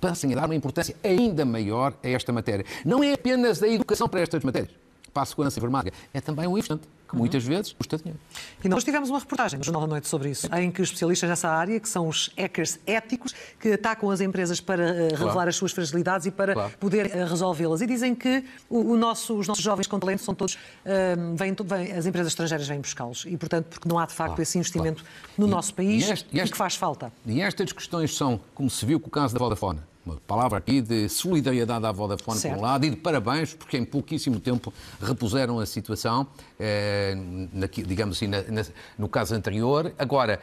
passem 0.00 0.32
a 0.32 0.36
dar 0.36 0.46
uma 0.46 0.54
importância 0.54 0.96
ainda 1.04 1.44
maior 1.44 1.92
a 2.02 2.08
esta 2.08 2.32
matéria. 2.32 2.64
Não 2.86 3.04
é 3.04 3.12
apenas 3.12 3.62
a 3.62 3.68
educação 3.68 4.08
para 4.08 4.20
estas 4.20 4.42
matérias, 4.42 4.72
para 5.12 5.24
a 5.24 5.26
segurança 5.26 5.58
informática, 5.58 5.94
é 6.14 6.22
também 6.22 6.46
o 6.46 6.56
investimento 6.56 6.88
que 7.08 7.16
muitas 7.16 7.44
vezes 7.44 7.72
custa 7.72 7.96
dinheiro. 7.96 8.18
E 8.62 8.68
nós 8.68 8.82
tivemos 8.82 9.10
uma 9.10 9.18
reportagem 9.18 9.58
no 9.58 9.64
Jornal 9.64 9.82
da 9.82 9.88
Noite 9.88 10.08
sobre 10.08 10.30
isso, 10.30 10.48
em 10.54 10.70
que 10.70 10.82
especialistas 10.82 11.28
nessa 11.28 11.48
área, 11.48 11.78
que 11.78 11.88
são 11.88 12.08
os 12.08 12.30
hackers 12.36 12.78
éticos, 12.86 13.34
que 13.60 13.72
atacam 13.72 14.10
as 14.10 14.20
empresas 14.20 14.60
para 14.60 14.82
uh, 14.82 15.08
revelar 15.10 15.32
claro. 15.32 15.48
as 15.48 15.56
suas 15.56 15.72
fragilidades 15.72 16.26
e 16.26 16.30
para 16.30 16.54
claro. 16.54 16.72
poder 16.78 17.06
uh, 17.06 17.26
resolvê-las. 17.26 17.80
E 17.80 17.86
dizem 17.86 18.14
que 18.14 18.44
o, 18.68 18.92
o 18.92 18.96
nosso, 18.96 19.34
os 19.36 19.46
nossos 19.46 19.62
jovens 19.62 19.86
com 19.86 19.98
talento 19.98 20.22
são 20.22 20.34
todos. 20.34 20.54
Uh, 20.54 21.34
vêm, 21.36 21.54
vêm, 21.64 21.92
as 21.92 22.06
empresas 22.06 22.32
estrangeiras 22.32 22.66
vêm 22.66 22.80
buscá-los. 22.80 23.24
E, 23.26 23.36
portanto, 23.36 23.66
porque 23.66 23.88
não 23.88 23.98
há 23.98 24.06
de 24.06 24.12
facto 24.12 24.30
claro. 24.30 24.42
esse 24.42 24.58
investimento 24.58 25.04
no 25.36 25.46
e, 25.46 25.50
nosso 25.50 25.74
país 25.74 26.08
e, 26.08 26.12
este, 26.12 26.28
e, 26.32 26.38
este, 26.38 26.48
e 26.48 26.52
que 26.52 26.58
faz 26.58 26.74
falta. 26.74 27.12
E 27.26 27.40
estas 27.40 27.72
questões 27.72 28.16
são, 28.16 28.40
como 28.54 28.70
se 28.70 28.84
viu 28.84 28.98
com 28.98 29.08
o 29.08 29.10
caso 29.10 29.34
da 29.34 29.38
Vodafone, 29.38 29.80
uma 30.04 30.16
palavra 30.26 30.58
aqui 30.58 30.80
de 30.80 31.08
solidariedade 31.08 31.84
à 31.86 31.92
Vodafone 31.92 32.38
certo. 32.38 32.54
por 32.54 32.60
um 32.60 32.62
lado 32.62 32.84
e 32.84 32.90
de 32.90 32.96
parabéns 32.96 33.54
porque 33.54 33.78
em 33.78 33.84
pouquíssimo 33.84 34.38
tempo 34.38 34.72
repuseram 35.00 35.58
a 35.58 35.66
situação, 35.66 36.26
eh, 36.58 37.16
na, 37.52 37.66
digamos 37.66 38.16
assim, 38.16 38.26
na, 38.26 38.42
na, 38.42 38.64
no 38.98 39.08
caso 39.08 39.34
anterior. 39.34 39.92
Agora, 39.98 40.40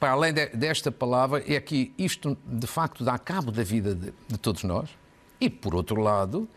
para 0.00 0.12
além 0.12 0.32
de, 0.32 0.46
desta 0.48 0.90
palavra, 0.90 1.42
é 1.46 1.60
que 1.60 1.92
isto 1.96 2.36
de 2.44 2.66
facto 2.66 3.04
dá 3.04 3.16
cabo 3.18 3.52
da 3.52 3.62
vida 3.62 3.94
de, 3.94 4.12
de 4.28 4.38
todos 4.38 4.64
nós 4.64 4.90
e, 5.40 5.48
por 5.48 5.74
outro 5.74 6.00
lado, 6.00 6.48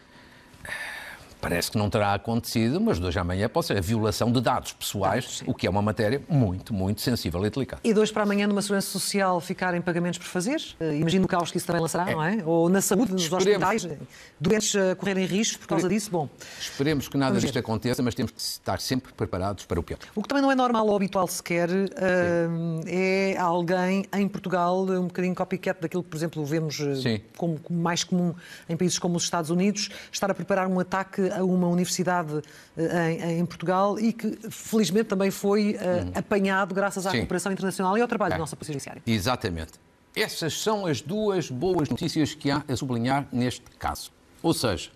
Parece 1.40 1.72
que 1.72 1.78
não 1.78 1.90
terá 1.90 2.14
acontecido, 2.14 2.82
mas 2.82 3.00
de 3.00 3.06
hoje 3.06 3.20
à 3.20 3.22
amanhã 3.22 3.50
pode 3.50 3.68
ser 3.68 3.78
a 3.78 3.82
violação 3.82 4.32
de 4.32 4.42
dados 4.42 4.72
pessoais, 4.74 5.44
o 5.46 5.54
que 5.54 5.68
é 5.68 5.70
uma 5.70 5.82
matéria 5.82 6.22
muito, 6.30 6.74
muito 6.74 7.02
sensível 7.02 7.46
e 7.46 7.50
delicada. 7.50 7.82
E 7.84 7.94
de 7.94 8.00
hoje 8.00 8.12
para 8.12 8.24
amanhã, 8.24 8.48
numa 8.48 8.62
segurança 8.62 8.88
social, 8.88 9.40
ficarem 9.42 9.82
pagamentos 9.82 10.18
por 10.18 10.26
fazer? 10.26 10.62
Uh, 10.80 10.94
imagino 10.94 11.26
o 11.26 11.28
caos 11.28 11.52
que 11.52 11.58
isso 11.58 11.68
também 11.68 11.82
lançará, 11.82 12.10
é. 12.10 12.16
não 12.16 12.24
é? 12.24 12.44
Ou 12.46 12.70
na 12.70 12.82
saúde, 12.82 13.12
nos 13.12 13.24
Esperemos. 13.24 13.68
hospitais, 13.68 14.00
doentes 14.40 14.76
a 14.76 14.96
correrem 14.96 15.26
riscos 15.26 15.58
por 15.58 15.68
causa 15.68 15.90
disso? 15.90 16.10
Bom. 16.10 16.30
Esperemos 16.60 17.08
que 17.08 17.18
nada 17.18 17.40
disto 17.40 17.58
aconteça, 17.60 18.02
mas 18.02 18.16
temos 18.16 18.32
que 18.32 18.40
estar 18.40 18.80
sempre 18.80 19.14
preparados 19.14 19.66
para 19.66 19.80
o 19.80 19.84
pior. 19.84 20.00
O 20.16 20.22
que 20.22 20.28
também 20.28 20.42
não 20.42 20.52
é 20.52 20.56
normal 20.56 20.88
ou 20.88 20.96
habitual 20.96 21.28
sequer 21.28 21.70
uh, 21.70 22.84
é 22.88 23.36
alguém 23.38 24.06
em 24.16 24.28
Portugal, 24.28 24.84
um 24.84 25.08
bocadinho 25.08 25.36
copycat 25.36 25.82
daquilo 25.82 26.04
que, 26.04 26.10
por 26.10 26.18
exemplo, 26.18 26.46
vemos 26.46 26.80
uh, 26.80 26.96
como 27.36 27.60
mais 27.70 28.04
comum 28.04 28.34
em 28.70 28.78
países 28.78 28.98
como 28.98 29.18
os 29.18 29.24
Estados 29.24 29.50
Unidos, 29.50 29.90
estar 30.12 30.32
a 30.32 30.34
preparar 30.34 30.68
um 30.68 30.80
ataque 30.80 31.27
a 31.34 31.44
uma 31.44 31.68
universidade 31.68 32.42
eh, 32.78 33.12
em, 33.12 33.40
em 33.40 33.46
Portugal 33.46 34.00
e 34.00 34.14
que 34.14 34.38
felizmente 34.50 35.06
também 35.06 35.32
foi 35.32 35.76
uh, 35.76 36.18
apanhado 36.18 36.74
graças 36.74 37.06
à 37.06 37.12
Sim. 37.12 37.20
cooperação 37.20 37.52
internacional 37.52 37.98
e 37.98 38.02
ao 38.02 38.08
trabalho 38.08 38.34
é. 38.34 38.36
da 38.36 38.40
nossa 38.40 38.56
Polícia 38.56 38.74
Judiciária. 38.74 39.02
Exatamente. 39.06 39.74
Essas 40.16 40.60
são 40.60 40.86
as 40.86 41.02
duas 41.02 41.52
boas 41.52 41.90
notícias 41.90 42.34
que 42.34 42.50
há 42.50 42.64
a 42.68 42.76
sublinhar 42.76 43.28
neste 43.32 43.62
caso. 43.78 44.12
Ou 44.42 44.54
seja, 44.54 44.90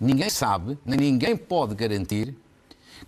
ninguém 0.00 0.30
sabe, 0.30 0.78
nem 0.84 0.98
ninguém 0.98 1.36
pode 1.36 1.74
garantir 1.74 2.34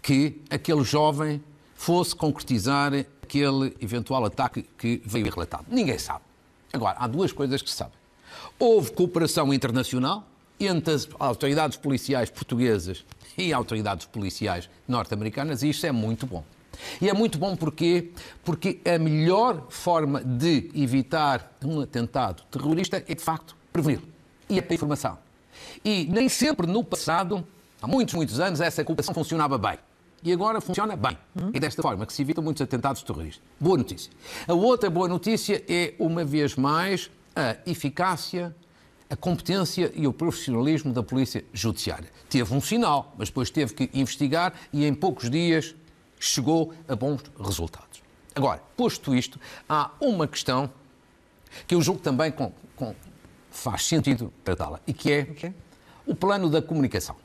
que 0.03 0.41
aquele 0.51 0.83
jovem 0.83 1.43
fosse 1.75 2.17
concretizar 2.17 2.93
aquele 3.23 3.77
eventual 3.81 4.25
ataque 4.25 4.65
que 4.79 5.03
veio 5.05 5.31
relatado. 5.31 5.67
Ninguém 5.69 5.99
sabe. 5.99 6.25
Agora, 6.73 6.97
há 6.99 7.07
duas 7.07 7.33
coisas 7.33 7.63
que 7.63 7.71
se 7.71 7.77
sabem. 7.77 7.95
Houve 8.59 8.93
cooperação 8.93 9.53
internacional, 9.53 10.27
entre 10.59 10.95
as 10.95 11.09
autoridades 11.19 11.77
policiais 11.77 12.31
portuguesas 12.31 13.05
e 13.37 13.53
autoridades 13.53 14.07
policiais 14.07 14.69
norte-americanas, 14.89 15.63
e 15.63 15.71
isto 15.71 15.87
é 15.87 15.93
muito 15.93 16.27
bom. 16.27 16.43
E 17.01 17.09
é 17.09 17.13
muito 17.13 17.39
bom 17.39 17.57
porque, 17.57 18.11
porque 18.45 18.81
a 18.85 18.99
melhor 18.99 19.67
forma 19.69 20.23
de 20.23 20.71
evitar 20.75 21.57
um 21.65 21.81
atentado 21.81 22.43
terrorista 22.51 23.03
é, 23.07 23.15
de 23.15 23.23
facto, 23.23 23.57
prevenir. 23.73 24.01
E 24.49 24.59
a 24.59 24.75
informação. 24.75 25.19
E 25.85 26.07
nem 26.07 26.29
sempre 26.29 26.67
no 26.67 26.85
passado, 26.85 27.47
há 27.81 27.87
muitos, 27.87 28.15
muitos 28.15 28.39
anos, 28.41 28.61
essa 28.61 28.85
cooperação 28.85 29.15
funcionava 29.15 29.59
bem. 29.59 29.79
E 30.23 30.33
agora 30.33 30.61
funciona 30.61 30.97
bem. 30.97 31.17
É 31.53 31.61
desta 31.61 31.83
forma 31.83 32.07
que 32.07 32.13
se 32.13 32.23
evitam 32.23 32.43
muitos 32.43 32.61
atentados 32.63 33.03
terroristas. 33.03 33.43
Boa 33.61 33.79
notícia. 33.79 34.11
A 34.49 34.55
outra 34.55 34.91
boa 34.91 35.09
notícia 35.09 35.63
é, 35.69 35.95
uma 35.99 36.25
vez 36.25 36.57
mais, 36.57 37.11
a 37.35 37.57
eficácia 37.67 38.55
a 39.09 39.17
competência 39.17 39.93
e 39.95 40.07
o 40.07 40.13
profissionalismo 40.13 40.93
da 40.93 41.03
Polícia 41.03 41.45
Judiciária. 41.53 42.11
Teve 42.29 42.53
um 42.53 42.61
sinal, 42.61 43.15
mas 43.17 43.29
depois 43.29 43.51
teve 43.51 43.75
que 43.75 43.91
investigar 43.99 44.53
e 44.73 44.85
em 44.85 44.95
poucos 44.95 45.31
dias 45.31 45.75
chegou 46.19 46.73
a 46.89 46.97
bons 46.97 47.23
resultados. 47.39 48.03
Agora, 48.35 48.63
posto 48.77 49.15
isto, 49.15 49.41
há 49.69 49.91
uma 50.01 50.27
questão 50.27 50.71
que 51.67 51.75
eu 51.75 51.81
julgo 51.81 52.01
também 52.01 52.31
com, 52.31 52.53
com 52.75 52.95
faz 53.51 53.87
sentido 53.87 54.33
tratá-la 54.45 54.81
e 54.87 54.93
que 54.93 55.11
é 55.11 55.21
okay. 55.23 55.55
o 56.05 56.15
plano 56.15 56.51
da 56.51 56.61
comunicação. 56.61 57.17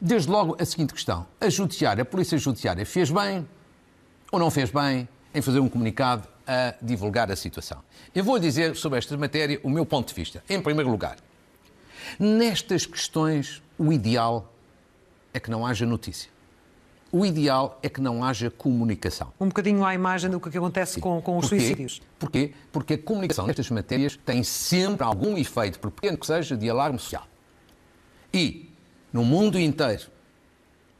Desde 0.00 0.30
logo 0.30 0.56
a 0.58 0.64
seguinte 0.64 0.94
questão: 0.94 1.26
a 1.38 1.50
Judiciária, 1.50 2.02
a 2.02 2.04
Polícia 2.04 2.38
Judiciária 2.38 2.86
fez 2.86 3.10
bem 3.10 3.46
ou 4.32 4.38
não 4.38 4.50
fez 4.50 4.70
bem 4.70 5.06
em 5.34 5.42
fazer 5.42 5.60
um 5.60 5.68
comunicado 5.68 6.26
a 6.50 6.74
divulgar 6.82 7.30
a 7.30 7.36
situação. 7.36 7.78
Eu 8.12 8.24
vou 8.24 8.36
dizer 8.36 8.74
sobre 8.74 8.98
esta 8.98 9.16
matéria 9.16 9.60
o 9.62 9.70
meu 9.70 9.86
ponto 9.86 10.08
de 10.08 10.14
vista. 10.14 10.42
Em 10.48 10.60
primeiro 10.60 10.90
lugar, 10.90 11.16
nestas 12.18 12.84
questões, 12.84 13.62
o 13.78 13.92
ideal 13.92 14.52
é 15.32 15.38
que 15.38 15.48
não 15.48 15.64
haja 15.64 15.86
notícia. 15.86 16.28
O 17.12 17.24
ideal 17.24 17.78
é 17.84 17.88
que 17.88 18.00
não 18.00 18.24
haja 18.24 18.50
comunicação. 18.50 19.32
Um 19.40 19.46
bocadinho 19.46 19.84
à 19.84 19.94
imagem 19.94 20.28
do 20.28 20.40
que 20.40 20.58
acontece 20.58 20.98
com, 20.98 21.22
com 21.22 21.38
os 21.38 21.48
Porquê? 21.48 21.60
suicídios. 21.60 22.02
Porquê? 22.18 22.52
Porque 22.72 22.94
a 22.94 22.98
comunicação 22.98 23.46
nestas 23.46 23.70
matérias 23.70 24.18
tem 24.26 24.42
sempre 24.42 25.04
algum 25.04 25.38
efeito, 25.38 25.78
por 25.78 25.92
pequeno 25.92 26.18
que 26.18 26.26
seja, 26.26 26.56
de 26.56 26.68
alarme 26.68 26.98
social. 26.98 27.26
E, 28.34 28.72
no 29.12 29.24
mundo 29.24 29.56
inteiro, 29.58 30.08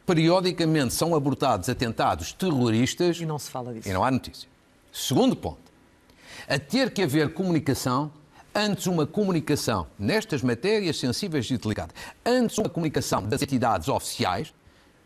periodicamente 0.06 0.94
são 0.94 1.12
abortados 1.12 1.68
atentados 1.68 2.32
terroristas. 2.32 3.20
E 3.20 3.26
não 3.26 3.38
se 3.38 3.50
fala 3.50 3.74
disso. 3.74 3.88
E 3.88 3.92
não 3.92 4.04
há 4.04 4.10
notícia. 4.12 4.48
Segundo 4.92 5.36
ponto, 5.36 5.70
a 6.48 6.58
ter 6.58 6.90
que 6.90 7.02
haver 7.02 7.32
comunicação 7.32 8.10
antes 8.54 8.86
uma 8.86 9.06
comunicação 9.06 9.86
nestas 9.98 10.42
matérias 10.42 10.98
sensíveis 10.98 11.48
e 11.50 11.56
delicadas, 11.56 11.94
antes 12.26 12.58
uma 12.58 12.68
comunicação 12.68 13.22
das 13.22 13.40
entidades 13.40 13.88
oficiais 13.88 14.52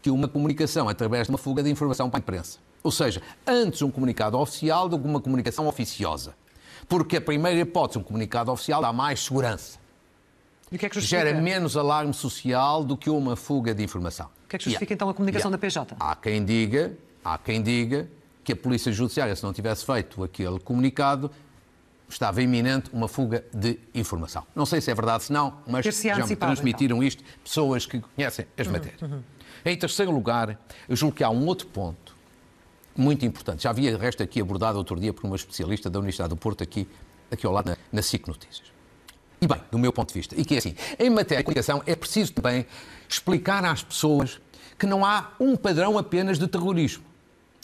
que 0.01 0.11
uma 0.11 0.29
comunicação 0.29 0.89
através 0.89 1.27
de 1.27 1.33
uma 1.33 1.39
fuga 1.39 1.63
de 1.63 1.71
informação 1.71 2.09
para 2.09 2.19
a 2.19 2.21
imprensa. 2.21 2.59
Ou 2.83 2.91
seja, 2.91 3.23
antes 3.47 3.81
um 3.83 3.91
comunicado 3.91 4.39
oficial 4.39 4.89
do 4.89 4.99
que 4.99 5.07
uma 5.07 5.21
comunicação 5.21 5.67
oficiosa. 5.67 6.35
Porque 6.87 7.17
a 7.17 7.21
primeira 7.21 7.59
hipótese, 7.61 7.99
um 7.99 8.03
comunicado 8.03 8.53
oficial, 8.53 8.83
dá 8.83 8.93
mais 8.93 9.21
segurança. 9.21 9.79
E 10.71 10.77
o 10.77 10.79
que 10.79 10.87
é 10.87 10.89
que 10.89 10.95
justifica? 10.95 11.25
Gera 11.25 11.41
menos 11.41 11.77
alarme 11.77 12.13
social 12.13 12.85
do 12.85 12.97
que 12.97 13.09
uma 13.09 13.37
fuga 13.37 13.75
de 13.75 13.83
informação. 13.83 14.27
O 14.45 14.49
que 14.49 14.57
é 14.57 14.59
que 14.59 14.65
justifica 14.65 14.93
yeah. 14.93 14.95
então 14.95 15.09
a 15.09 15.15
comunicação 15.15 15.51
yeah. 15.51 15.57
da 15.57 15.85
PJ? 15.85 15.97
Há 15.99 16.17
quem 16.17 16.45
diga, 16.45 16.93
há 17.25 17.39
quem 17.39 17.63
diga 17.63 18.09
que 18.45 18.53
a 18.53 18.57
Polícia 18.57 18.93
Judiciária, 18.93 19.35
se 19.35 19.43
não 19.43 19.53
tivesse 19.53 19.85
feito 19.85 20.23
aquele 20.23 20.61
comunicado, 20.61 21.31
estava 22.09 22.43
iminente 22.43 22.91
uma 22.93 23.09
fuga 23.09 23.45
de 23.53 23.79
informação. 23.95 24.47
Não 24.55 24.67
sei 24.67 24.81
se 24.81 24.91
é 24.91 24.95
verdade, 24.95 25.25
se 25.25 25.33
não, 25.33 25.59
mas 25.67 25.85
já 25.85 26.27
me 26.27 26.37
transmitiram 26.37 26.97
então. 26.97 27.09
isto 27.09 27.25
pessoas 27.43 27.87
que 27.87 28.01
conhecem 28.01 28.47
as 28.57 28.67
uhum, 28.67 28.73
matérias. 28.73 29.03
Uhum. 29.03 29.23
Em 29.65 29.77
terceiro 29.77 30.13
lugar, 30.13 30.59
eu 30.89 30.95
julgo 30.95 31.17
que 31.17 31.25
há 31.25 31.31
um 31.31 31.47
outro 31.47 31.67
ponto 31.69 32.15
muito 32.97 33.25
importante. 33.25 33.63
Já 33.63 33.71
havia, 33.71 33.97
resto, 33.97 34.23
aqui 34.23 34.41
abordado 34.41 34.79
outro 34.79 34.99
dia 35.01 35.13
por 35.13 35.27
uma 35.27 35.37
especialista 35.37 35.89
da 35.89 35.99
Universidade 35.99 36.31
do 36.31 36.37
Porto, 36.37 36.63
aqui, 36.63 36.87
aqui 37.31 37.47
ao 37.47 37.53
lado, 37.53 37.71
na, 37.71 37.77
na 37.91 38.03
SIC 38.03 38.29
Notícias. 38.29 38.73
E 39.41 39.47
bem, 39.47 39.61
do 39.71 39.79
meu 39.79 39.93
ponto 39.93 40.09
de 40.09 40.15
vista, 40.15 40.35
e 40.39 40.45
que 40.45 40.55
é 40.55 40.59
assim, 40.59 40.75
em 40.99 41.11
matéria 41.11 41.39
de 41.39 41.45
comunicação 41.45 41.83
é 41.87 41.97
preciso 41.97 42.33
também 42.33 42.67
explicar 43.09 43.65
às 43.65 43.83
pessoas 43.83 44.41
que 44.79 44.87
não 44.87 45.05
há 45.05 45.33
um 45.41 45.57
padrão 45.57 45.99
apenas 45.99 46.39
de 46.39 46.47
terrorismo. 46.47 47.05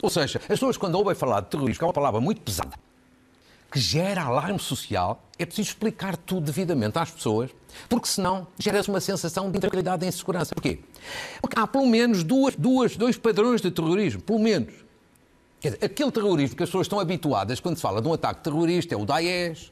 Ou 0.02 0.10
seja, 0.10 0.38
as 0.38 0.46
pessoas 0.46 0.76
quando 0.76 0.94
ouvem 0.94 1.14
falar 1.14 1.40
de 1.40 1.48
terrorismo, 1.48 1.78
que 1.78 1.84
é 1.84 1.86
uma 1.86 1.92
palavra 1.92 2.20
muito 2.20 2.40
pesada, 2.40 2.74
que 3.70 3.78
gera 3.78 4.22
alarme 4.22 4.58
social, 4.58 5.22
é 5.38 5.46
preciso 5.46 5.68
explicar 5.68 6.16
tudo 6.16 6.46
devidamente 6.46 6.98
às 6.98 7.10
pessoas, 7.10 7.50
porque 7.88 8.08
senão 8.08 8.46
gera-se 8.58 8.88
uma 8.88 9.00
sensação 9.00 9.50
de 9.50 9.56
intranquilidade 9.56 10.04
e 10.04 10.08
insegurança. 10.08 10.54
Porquê? 10.54 10.80
Porque 11.40 11.58
há 11.58 11.66
pelo 11.66 11.86
menos 11.86 12.24
duas, 12.24 12.56
duas, 12.56 12.96
dois 12.96 13.16
padrões 13.16 13.60
de 13.60 13.70
terrorismo, 13.70 14.20
pelo 14.20 14.40
menos. 14.40 14.74
Quer 15.60 15.72
dizer, 15.72 15.84
aquele 15.84 16.10
terrorismo 16.10 16.56
que 16.56 16.62
as 16.62 16.68
pessoas 16.68 16.86
estão 16.86 16.98
habituadas 16.98 17.60
quando 17.60 17.76
se 17.76 17.82
fala 17.82 18.02
de 18.02 18.08
um 18.08 18.12
ataque 18.12 18.42
terrorista 18.42 18.94
é 18.94 18.98
o 18.98 19.04
Daesh, 19.04 19.70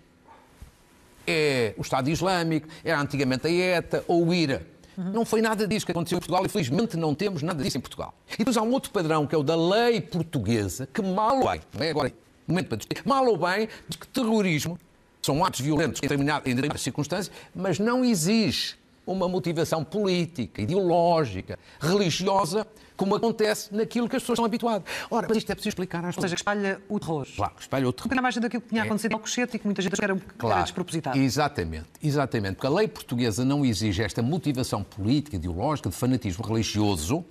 é 1.26 1.74
o 1.76 1.82
Estado 1.82 2.08
Islâmico, 2.08 2.68
era 2.84 3.00
antigamente 3.00 3.46
a 3.46 3.50
ETA 3.50 4.04
ou 4.06 4.26
o 4.26 4.34
IRA. 4.34 4.62
Uhum. 4.98 5.12
Não 5.12 5.24
foi 5.24 5.40
nada 5.40 5.64
disso 5.64 5.86
que 5.86 5.92
aconteceu 5.92 6.16
em 6.16 6.20
Portugal 6.20 6.44
e 6.44 6.48
felizmente 6.48 6.96
não 6.96 7.14
temos 7.14 7.40
nada 7.40 7.62
disso 7.62 7.78
em 7.78 7.80
Portugal. 7.80 8.12
E 8.34 8.38
depois 8.38 8.56
há 8.56 8.62
um 8.62 8.72
outro 8.72 8.90
padrão 8.90 9.28
que 9.28 9.34
é 9.34 9.38
o 9.38 9.44
da 9.44 9.54
lei 9.54 10.00
portuguesa, 10.00 10.88
que 10.92 11.00
mal 11.00 11.38
ou 11.38 11.48
bem, 11.48 11.60
não 11.72 11.84
é 11.84 11.90
agora 11.90 12.12
momento 12.48 12.68
para 12.68 12.78
discutir, 12.78 13.06
mal 13.06 13.24
ou 13.26 13.36
bem, 13.36 13.68
diz 13.88 13.96
que 13.96 14.08
terrorismo 14.08 14.78
são 15.22 15.44
atos 15.44 15.60
violentos 15.60 16.00
em 16.02 16.08
determinadas 16.08 16.80
circunstâncias, 16.80 17.30
mas 17.54 17.78
não 17.78 18.04
exige 18.04 18.76
uma 19.12 19.28
motivação 19.28 19.82
política, 19.82 20.60
ideológica, 20.60 21.58
religiosa, 21.80 22.66
como 22.96 23.14
acontece 23.14 23.74
naquilo 23.74 24.08
que 24.08 24.16
as 24.16 24.22
pessoas 24.22 24.36
estão 24.36 24.44
habituadas. 24.44 24.86
Ora, 25.10 25.26
mas 25.28 25.38
isto 25.38 25.50
é 25.50 25.54
preciso 25.54 25.70
explicar 25.70 26.04
às 26.04 26.14
pessoas. 26.14 26.16
Ou 26.16 26.22
seja, 26.22 26.34
espalha 26.34 26.82
o 26.88 26.98
terror. 27.00 27.26
Claro, 27.34 27.52
espalha 27.58 27.88
o 27.88 27.92
terror. 27.92 28.12
Ainda 28.12 28.22
mais 28.22 28.36
daquilo 28.36 28.62
que 28.62 28.68
tinha 28.68 28.82
é. 28.82 28.84
acontecido 28.84 29.12
é. 29.12 29.14
ao 29.14 29.20
Cochete 29.20 29.56
e 29.56 29.58
que 29.58 29.64
muita 29.64 29.80
gente 29.80 30.02
era, 30.02 30.16
claro, 30.36 30.56
era 30.56 30.62
despropositado. 30.62 31.18
Exatamente, 31.18 31.86
exatamente. 32.02 32.54
Porque 32.56 32.66
a 32.66 32.70
lei 32.70 32.88
portuguesa 32.88 33.44
não 33.44 33.64
exige 33.64 34.02
esta 34.02 34.20
motivação 34.20 34.82
política, 34.82 35.36
ideológica, 35.36 35.88
de 35.88 35.96
fanatismo 35.96 36.44
religioso, 36.44 37.24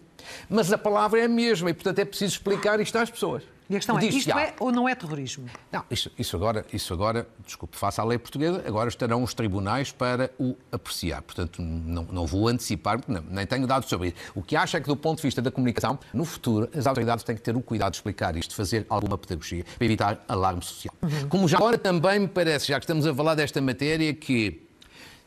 mas 0.49 0.71
a 0.71 0.77
palavra 0.77 1.19
é 1.19 1.25
a 1.25 1.29
mesma 1.29 1.69
e, 1.69 1.73
portanto, 1.73 1.99
é 1.99 2.05
preciso 2.05 2.33
explicar 2.33 2.79
isto 2.79 2.97
às 2.97 3.09
pessoas. 3.09 3.43
E 3.69 3.75
a 3.75 3.79
questão 3.79 3.99
é, 3.99 4.05
isto 4.05 4.31
é 4.31 4.53
ou 4.59 4.71
não 4.71 4.87
é 4.87 4.95
terrorismo? 4.95 5.45
Não, 5.71 5.83
isso, 5.91 6.09
isso, 6.17 6.35
agora, 6.37 6.65
isso 6.71 6.93
agora, 6.93 7.27
desculpe, 7.45 7.75
faça 7.75 8.01
a 8.01 8.05
lei 8.05 8.17
portuguesa, 8.17 8.63
agora 8.65 8.87
estarão 8.87 9.23
os 9.23 9.33
tribunais 9.33 9.91
para 9.91 10.31
o 10.39 10.55
apreciar. 10.71 11.21
Portanto, 11.21 11.61
não, 11.61 12.03
não 12.03 12.25
vou 12.25 12.47
antecipar, 12.47 13.01
não, 13.07 13.21
nem 13.29 13.45
tenho 13.45 13.67
dados 13.67 13.89
sobre 13.89 14.09
isso. 14.09 14.17
O 14.33 14.41
que 14.41 14.55
acho 14.55 14.77
é 14.77 14.79
que, 14.79 14.87
do 14.87 14.95
ponto 14.95 15.17
de 15.17 15.23
vista 15.23 15.41
da 15.41 15.51
comunicação, 15.51 15.99
no 16.13 16.23
futuro, 16.23 16.69
as 16.73 16.87
autoridades 16.87 17.25
têm 17.25 17.35
que 17.35 17.41
ter 17.41 17.57
o 17.57 17.61
cuidado 17.61 17.91
de 17.91 17.97
explicar 17.97 18.37
isto, 18.37 18.51
de 18.51 18.55
fazer 18.55 18.85
alguma 18.89 19.17
pedagogia, 19.17 19.65
para 19.77 19.85
evitar 19.85 20.23
alarme 20.29 20.63
social. 20.63 20.95
Uhum. 21.01 21.27
Como 21.27 21.47
já 21.47 21.57
agora 21.57 21.77
também 21.77 22.19
me 22.19 22.27
parece, 22.27 22.67
já 22.67 22.79
que 22.79 22.85
estamos 22.85 23.05
a 23.05 23.13
falar 23.13 23.35
desta 23.35 23.59
matéria, 23.59 24.13
que 24.13 24.65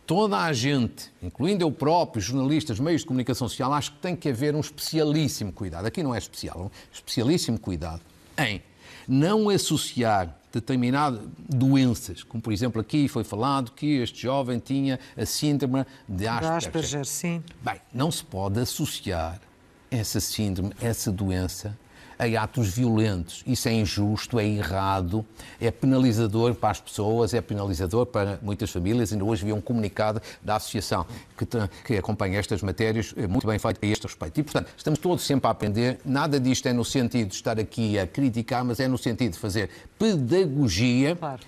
toda 0.07 0.39
a 0.39 0.53
gente, 0.55 1.13
incluindo 1.23 1.63
eu 1.63 1.71
próprio, 1.71 2.23
jornalistas, 2.23 2.81
meios 2.81 3.03
de 3.03 3.07
comunicação 3.07 3.47
social, 3.49 3.71
acho 3.75 3.93
que 3.93 3.99
tem 3.99 4.17
que 4.17 4.31
haver 4.31 4.55
um 4.55 4.61
especialíssimo 4.61 5.53
cuidado. 5.53 5.85
Aqui 5.85 6.03
não 6.03 6.15
é 6.15 6.19
especial, 6.19 6.59
um 6.59 6.71
especialíssimo 6.91 7.59
cuidado 7.61 8.01
em 8.47 8.63
não 9.07 9.49
associar 9.49 10.37
determinadas 10.53 11.21
doenças, 11.49 12.23
como 12.23 12.43
por 12.43 12.53
exemplo 12.53 12.81
aqui 12.81 13.09
foi 13.09 13.23
falado 13.23 13.71
que 13.73 13.99
este 13.99 14.23
jovem 14.23 14.59
tinha 14.59 14.99
a 15.17 15.25
síndrome 15.25 15.85
de 16.09 16.27
Asperger. 16.27 16.57
Asperger, 16.57 17.07
sim. 17.07 17.43
Bem, 17.63 17.81
não 17.93 18.11
se 18.11 18.25
pode 18.25 18.59
associar 18.59 19.41
essa 19.91 20.21
síndrome, 20.21 20.73
essa 20.81 21.11
doença 21.11 21.77
a 22.21 22.43
atos 22.43 22.69
violentos. 22.69 23.43
Isso 23.47 23.69
é 23.69 23.73
injusto, 23.73 24.39
é 24.39 24.47
errado, 24.47 25.25
é 25.59 25.71
penalizador 25.71 26.55
para 26.55 26.71
as 26.71 26.81
pessoas, 26.81 27.33
é 27.33 27.41
penalizador 27.41 28.05
para 28.07 28.39
muitas 28.43 28.71
famílias. 28.71 29.13
Ainda 29.13 29.25
hoje 29.25 29.45
vi 29.45 29.53
um 29.53 29.61
comunicado 29.61 30.21
da 30.43 30.57
associação 30.57 31.07
que, 31.37 31.47
que 31.85 31.97
acompanha 31.97 32.39
estas 32.39 32.63
matérias, 32.63 33.15
eh, 33.17 33.27
muito 33.27 33.47
bem 33.47 33.59
feito 33.59 33.79
a 33.83 33.87
este 33.87 34.07
respeito. 34.07 34.39
E, 34.39 34.43
portanto, 34.43 34.69
estamos 34.77 35.01
todos 35.01 35.25
sempre 35.25 35.49
a 35.49 35.51
aprender. 35.51 35.99
Nada 36.05 36.39
disto 36.39 36.67
é 36.67 36.73
no 36.73 36.85
sentido 36.85 37.29
de 37.29 37.35
estar 37.35 37.59
aqui 37.59 37.99
a 37.99 38.07
criticar, 38.07 38.65
mas 38.65 38.79
é 38.81 38.87
no 38.87 38.99
sentido 38.99 39.33
de 39.33 39.39
fazer 39.39 39.71
pedagogia. 39.99 41.17
Claro. 41.17 41.41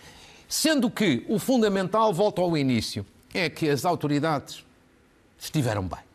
Sendo 0.49 0.91
que 0.91 1.25
o 1.29 1.39
fundamental, 1.39 2.13
volta 2.13 2.41
ao 2.41 2.57
início, 2.57 3.05
é 3.35 3.51
que 3.51 3.69
as 3.69 3.85
autoridades 3.85 4.65
estiveram 5.39 5.83
bem. 5.83 6.12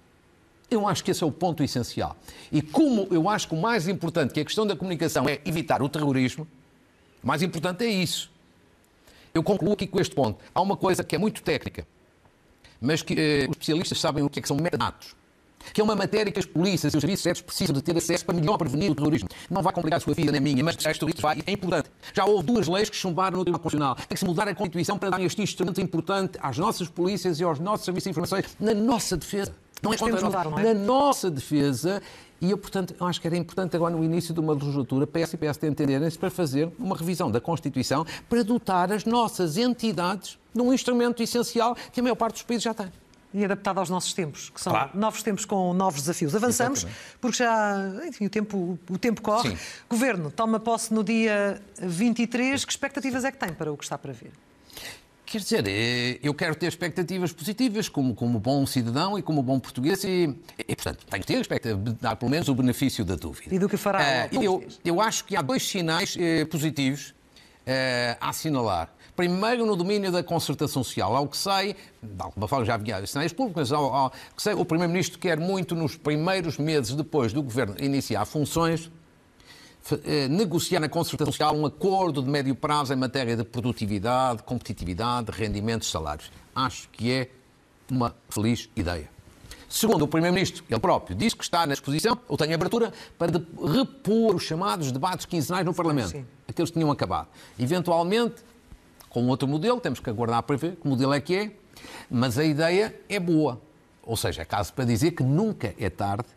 Eu 0.70 0.88
acho 0.88 1.04
que 1.04 1.12
esse 1.12 1.24
é 1.24 1.28
o 1.28 1.32
ponto 1.32 1.64
essencial. 1.64 2.16
E 2.52 2.62
como 2.62 3.08
eu 3.10 3.30
acho 3.30 3.48
que 3.48 3.56
o 3.56 3.62
mais 3.62 3.88
importante, 3.88 4.34
que 4.34 4.40
a 4.40 4.46
questão 4.46 4.68
da 4.68 4.76
comunicação 4.76 5.28
é 5.28 5.40
evitar 5.46 5.82
o 5.82 5.88
terrorismo, 5.88 6.46
o 7.24 7.28
mais 7.28 7.42
importante 7.42 7.86
é 7.86 7.90
isso. 7.90 8.30
Eu 9.34 9.44
concluo 9.44 9.74
aqui 9.74 9.88
com 9.88 10.00
este 10.00 10.14
ponto. 10.14 10.44
Há 10.54 10.62
uma 10.62 10.76
coisa 10.76 11.04
que 11.04 11.16
é 11.16 11.20
muito 11.20 11.42
técnica, 11.42 11.88
mas 12.82 13.02
que 13.02 13.14
eh, 13.14 13.44
os 13.44 13.52
especialistas 13.52 14.00
sabem 14.00 14.24
o 14.24 14.30
que 14.30 14.40
é 14.40 14.42
que 14.42 14.48
são 14.48 14.58
metadados. 14.58 15.16
Que 15.74 15.82
é 15.82 15.84
uma 15.84 15.96
matéria 15.96 16.32
que 16.32 16.40
as 16.40 16.46
polícias 16.46 16.94
e 16.94 16.98
os 16.98 17.02
serviços 17.02 17.24
secretos 17.24 17.42
precisam 17.42 17.74
de 17.74 17.82
ter 17.82 17.96
acesso 17.98 18.26
para 18.26 18.36
melhor 18.36 18.58
prevenir 18.58 18.92
o 18.92 18.96
terrorismo. 18.96 19.28
Não 19.50 19.62
vai 19.62 19.74
complicar 19.74 19.98
a 19.98 20.00
sua 20.00 20.14
vida 20.14 20.32
nem 20.32 20.40
a 20.40 20.42
minha, 20.42 20.64
mas 20.64 20.76
se 20.76 20.90
isto 20.90 21.22
vai, 21.22 21.42
é 21.46 21.52
importante. 21.52 21.90
Já 22.14 22.26
houve 22.26 22.46
duas 22.46 22.68
leis 22.68 22.90
que 22.90 22.96
chumbaram 22.96 23.38
no 23.38 23.44
Tribunal 23.44 23.62
Constitucional. 23.62 23.96
Tem 23.96 24.08
que 24.08 24.20
se 24.20 24.26
mudar 24.26 24.48
a 24.48 24.56
Constituição 24.56 24.98
para 24.98 25.10
dar 25.10 25.22
este 25.22 25.42
instrumento 25.42 25.82
importante 25.82 26.38
às 26.42 26.58
nossas 26.58 26.88
polícias 26.88 27.40
e 27.40 27.44
aos 27.44 27.60
nossos 27.60 27.86
serviços 27.86 28.06
de 28.06 28.10
informações 28.12 28.46
na 28.60 28.74
nossa 28.74 29.18
defesa. 29.18 29.54
Não 29.82 29.94
é 29.94 29.98
contra 29.98 30.22
mudar, 30.22 30.46
não 30.46 30.60
é? 30.60 30.74
Na 30.74 30.80
nossa 30.80 31.30
defesa, 31.30 32.02
e 32.40 32.52
eu, 32.52 32.58
portanto, 32.58 32.96
acho 33.00 33.20
que 33.20 33.28
era 33.28 33.38
importante 33.38 33.76
agora 33.76 33.96
no 33.96 34.04
início 34.04 34.34
de 34.34 34.40
uma 34.40 34.54
legislatura, 34.54 35.08
PS 35.08 35.34
e 35.34 35.38
PSD 35.38 35.68
entenderem-se 35.68 36.18
para 36.18 36.30
fazer 36.30 36.72
uma 36.78 36.96
revisão 36.96 37.32
da 37.32 37.42
Constituição 37.42 38.06
para 38.30 38.44
dotar 38.44 38.92
as 38.92 39.06
nossas 39.06 39.58
entidades 39.58 40.38
de 40.54 40.62
um 40.62 40.74
instrumento 40.74 41.22
essencial 41.22 41.76
que 41.92 42.00
a 42.00 42.04
maior 42.04 42.16
parte 42.16 42.34
dos 42.34 42.44
países 42.44 42.64
já 42.64 42.74
tem 42.74 42.92
e 43.34 43.44
adaptado 43.44 43.80
aos 43.80 43.90
nossos 43.90 44.14
tempos, 44.14 44.50
que 44.50 44.60
são 44.60 44.72
claro. 44.72 44.92
novos 44.94 45.22
tempos 45.22 45.46
com 45.46 45.74
novos 45.74 46.02
desafios. 46.02 46.34
Avançamos, 46.34 46.80
Exatamente. 46.80 47.18
porque 47.20 47.38
já, 47.38 48.08
enfim, 48.08 48.26
o 48.26 48.30
tempo, 48.30 48.80
o 48.90 48.98
tempo 48.98 49.22
corre. 49.22 49.52
Sim. 49.52 49.58
Governo 49.90 50.32
toma 50.32 50.60
posse 50.60 50.94
no 50.94 51.04
dia 51.04 51.62
23. 51.80 52.64
Que 52.64 52.72
expectativas 52.72 53.26
é 53.26 53.32
que 53.32 53.38
tem 53.38 53.54
para 53.54 53.72
o 53.72 53.78
que 53.78 53.84
está 53.84 53.98
para 53.98 54.14
vir? 54.14 54.32
Quer 55.28 55.40
dizer, 55.40 55.68
é, 55.68 56.20
eu 56.24 56.34
quero 56.34 56.56
ter 56.56 56.68
expectativas 56.68 57.34
positivas 57.34 57.90
como, 57.90 58.16
como 58.16 58.40
bom 58.40 58.66
cidadão 58.66 59.20
e 59.20 59.22
como 59.22 59.44
bom 59.44 59.60
português 59.60 60.02
e, 60.06 60.34
e 60.58 60.74
portanto, 60.74 61.06
tenho 61.06 61.22
que 61.22 61.28
ter 61.28 61.42
expectativa 61.42 61.78
de 61.78 61.94
dar 61.96 62.16
pelo 62.16 62.32
menos 62.32 62.48
o 62.48 62.56
benefício 62.56 63.04
da 63.04 63.16
dúvida. 63.16 63.54
E 63.54 63.60
do 63.60 63.68
que 63.68 63.76
fará? 63.76 64.30
Uh, 64.32 64.42
eu, 64.42 64.64
eu 64.86 65.02
acho 65.02 65.26
que 65.26 65.36
há 65.36 65.42
dois 65.42 65.68
sinais 65.68 66.16
uh, 66.16 66.46
positivos 66.48 67.10
uh, 67.10 68.18
a 68.22 68.30
assinalar. 68.30 68.90
Primeiro, 69.18 69.66
no 69.66 69.76
domínio 69.76 70.14
da 70.14 70.24
concertação 70.24 70.82
social. 70.82 71.14
Ao 71.14 71.28
que 71.28 71.36
sei, 71.36 71.76
de 72.02 72.22
alguma 72.22 72.48
forma 72.48 72.64
já 72.64 72.76
havia 72.76 73.06
sinais 73.06 73.34
públicos, 73.34 73.70
mas 73.70 73.72
ao, 73.74 73.94
ao 73.94 74.12
que 74.12 74.42
sei, 74.42 74.54
o 74.54 74.64
Primeiro-Ministro 74.64 75.20
quer 75.20 75.38
muito, 75.38 75.76
nos 75.76 75.98
primeiros 75.98 76.58
meses 76.58 76.96
depois 76.96 77.34
do 77.34 77.44
Governo 77.44 77.76
iniciar 77.82 78.24
funções, 78.26 78.86
eh, 78.86 78.97
negociar 80.30 80.80
na 80.80 80.90
concertação 80.90 81.32
social 81.32 81.56
um 81.56 81.66
acordo 81.66 82.22
de 82.22 82.30
médio 82.30 82.56
prazo 82.56 82.94
em 82.94 82.96
matéria 82.96 83.36
de 83.36 83.44
produtividade, 83.44 84.44
competitividade, 84.44 85.32
rendimentos, 85.32 85.90
salários. 85.90 86.32
Acho 86.56 86.90
que 86.90 87.12
é 87.12 87.30
uma 87.90 88.16
feliz 88.30 88.70
ideia. 88.76 89.10
Segundo 89.70 90.04
o 90.04 90.08
Primeiro-Ministro, 90.08 90.64
ele 90.70 90.80
próprio, 90.80 91.16
diz 91.16 91.34
que 91.34 91.44
está 91.44 91.66
na 91.66 91.74
disposição, 91.74 92.18
ou 92.28 92.38
tem 92.38 92.54
abertura, 92.54 92.94
para 93.18 93.32
repor 93.34 94.36
os 94.36 94.44
chamados 94.44 94.92
debates 94.92 95.26
quinzenais 95.26 95.66
no 95.66 95.74
Parlamento. 95.74 96.10
Sim. 96.10 96.26
Aqueles 96.48 96.72
que 96.72 96.80
tinham 96.80 96.90
acabado. 96.90 97.28
Eventualmente, 97.60 98.36
com 99.10 99.28
outro 99.28 99.48
modelo, 99.48 99.80
temos 99.82 100.00
que 100.00 100.10
aguardar 100.10 100.44
para 100.44 100.56
ver 100.56 100.78
que 100.78 100.88
modelo 100.88 101.14
é 101.14 101.20
que 101.20 101.36
é, 101.36 101.52
mas 102.10 102.38
a 102.38 102.46
ideia 102.46 102.98
é 103.10 103.20
boa. 103.20 103.62
Ou 104.04 104.16
seja, 104.16 104.42
é 104.44 104.46
caso 104.46 104.74
para 104.74 104.86
dizer 104.86 105.12
que 105.12 105.22
nunca 105.22 105.76
é 105.78 105.90
tarde 105.90 106.30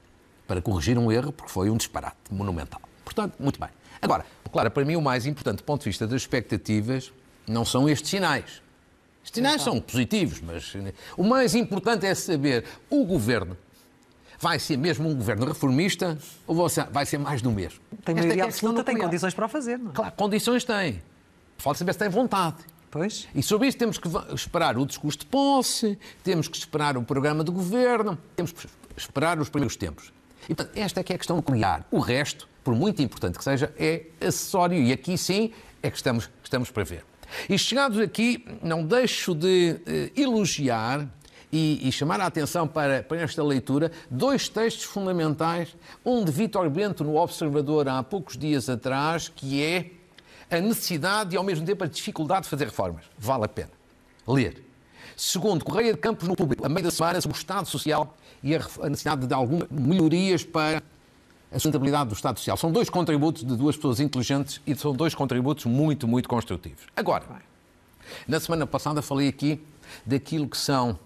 para 0.47 0.61
corrigir 0.61 0.99
um 0.99 1.13
erro, 1.13 1.31
porque 1.31 1.53
foi 1.53 1.71
um 1.71 1.77
disparate 1.77 2.17
monumental. 2.33 2.81
Portanto, 3.15 3.35
muito 3.41 3.59
bem. 3.59 3.69
Agora, 4.01 4.25
claro, 4.53 4.71
para 4.71 4.85
mim 4.85 4.97
o 4.97 5.03
mais 5.03 5.27
importante 5.27 5.59
do 5.59 5.65
ponto 5.65 5.83
de 5.83 5.91
vista 5.91 6.07
das 6.07 6.23
expectativas 6.23 7.13
não 7.47 7.65
são 7.65 7.89
estes 7.89 8.09
sinais. 8.09 8.63
Estes 9.25 9.35
sinais 9.35 9.63
são 9.63 9.81
positivos, 9.81 10.41
mas 10.41 10.73
o 11.17 11.25
mais 11.25 11.55
importante 11.55 12.07
é 12.07 12.15
saber 12.15 12.65
o 12.89 13.05
governo 13.05 13.57
vai 14.39 14.59
ser 14.59 14.79
mesmo 14.79 15.07
um 15.07 15.15
governo 15.15 15.45
reformista 15.45 16.17
ou 16.47 16.67
vai 16.91 17.05
ser 17.05 17.19
mais 17.19 17.43
do 17.43 17.51
mesmo? 17.51 17.79
Tem 18.03 18.15
maioria 18.15 18.43
é 18.43 18.47
absoluta, 18.47 18.83
tem 18.83 18.97
condições 18.97 19.35
para 19.35 19.45
o 19.45 19.49
fazer, 19.49 19.79
não 19.79 19.91
é? 19.91 19.95
Claro, 19.95 20.13
condições 20.17 20.65
tem. 20.65 21.03
Falta 21.59 21.79
saber 21.79 21.93
se 21.93 21.99
tem 21.99 22.09
vontade. 22.09 22.57
Pois. 22.91 23.29
E 23.35 23.43
sobre 23.43 23.69
isso 23.69 23.77
temos 23.77 23.99
que 23.99 24.09
esperar 24.35 24.79
o 24.79 24.87
discurso 24.87 25.19
de 25.19 25.27
posse, 25.27 25.99
temos 26.25 26.49
que 26.49 26.57
esperar 26.57 26.97
o 26.97 27.03
programa 27.03 27.45
de 27.45 27.51
governo, 27.51 28.19
temos 28.35 28.51
que 28.51 28.67
esperar 28.97 29.39
os 29.39 29.51
primeiros 29.51 29.77
tempos. 29.77 30.11
E, 30.49 30.55
portanto, 30.55 30.77
esta 30.77 31.01
é 31.01 31.03
que 31.03 31.13
é 31.13 31.17
a 31.17 31.19
questão 31.19 31.37
nuclear. 31.37 31.85
O 31.91 31.99
resto 31.99 32.49
por 32.63 32.75
muito 32.75 33.03
importante 33.03 33.39
que 33.39 33.45
seja, 33.45 33.73
é 33.79 34.07
acessório. 34.21 34.79
E 34.79 34.93
aqui 34.93 35.17
sim 35.17 35.53
é 35.83 35.91
que 35.91 35.97
estamos, 35.97 36.31
estamos 36.43 36.71
para 36.71 36.85
ver. 36.85 37.05
E 37.49 37.59
chegados 37.59 37.99
aqui, 37.99 38.45
não 38.63 38.85
deixo 38.85 39.35
de 39.35 39.77
uh, 39.87 40.21
elogiar 40.21 41.09
e, 41.53 41.89
e, 41.89 41.93
chamar 41.93 42.21
a 42.21 42.27
atenção 42.27 42.67
para, 42.67 43.03
para 43.03 43.21
esta 43.21 43.43
leitura 43.43 43.91
dois 44.11 44.49
textos 44.49 44.85
fundamentais. 44.85 45.75
Um 46.05 46.25
de 46.25 46.31
Vítor 46.31 46.69
Bento 46.71 47.03
no 47.03 47.17
Observador 47.17 47.89
há 47.89 48.03
poucos 48.03 48.37
dias 48.37 48.69
atrás, 48.69 49.29
que 49.29 49.63
é 49.63 49.91
a 50.51 50.61
necessidade 50.61 51.35
e 51.35 51.39
ao 51.39 51.45
mesmo 51.45 51.65
tempo 51.65 51.83
a 51.85 51.87
dificuldade 51.87 52.43
de 52.43 52.49
fazer 52.49 52.67
reformas. 52.67 53.05
Vale 53.19 53.45
a 53.45 53.49
pena 53.49 53.71
ler. 54.27 54.70
Segundo, 55.23 55.63
Correia 55.67 55.93
de 55.93 55.99
Campos 55.99 56.27
no 56.27 56.35
Público, 56.35 56.65
a 56.65 56.69
meio 56.71 56.83
da 56.83 56.91
semana, 56.91 57.21
sobre 57.21 57.37
o 57.37 57.39
Estado 57.39 57.69
Social 57.69 58.17
e 58.43 58.57
a 58.57 58.59
necessidade 58.89 59.27
de 59.27 59.35
algumas 59.35 59.69
melhorias 59.71 60.45
para 60.45 60.83
a 61.53 61.55
sustentabilidade 61.57 62.09
do 62.09 62.15
Estado 62.15 62.39
Social. 62.39 62.57
São 62.57 62.73
dois 62.73 62.89
contributos 62.89 63.45
de 63.45 63.55
duas 63.55 63.77
pessoas 63.77 64.01
inteligentes 64.01 64.63
e 64.67 64.75
são 64.75 64.95
dois 64.95 65.15
contributos 65.15 65.67
muito, 65.67 66.09
muito 66.09 66.27
construtivos. 66.27 66.85
Agora, 66.97 67.27
na 68.27 68.41
semana 68.41 68.67
passada 68.67 69.03
falei 69.03 69.29
aqui 69.29 69.63
daquilo 70.07 70.49
que 70.49 70.57
são, 70.57 70.99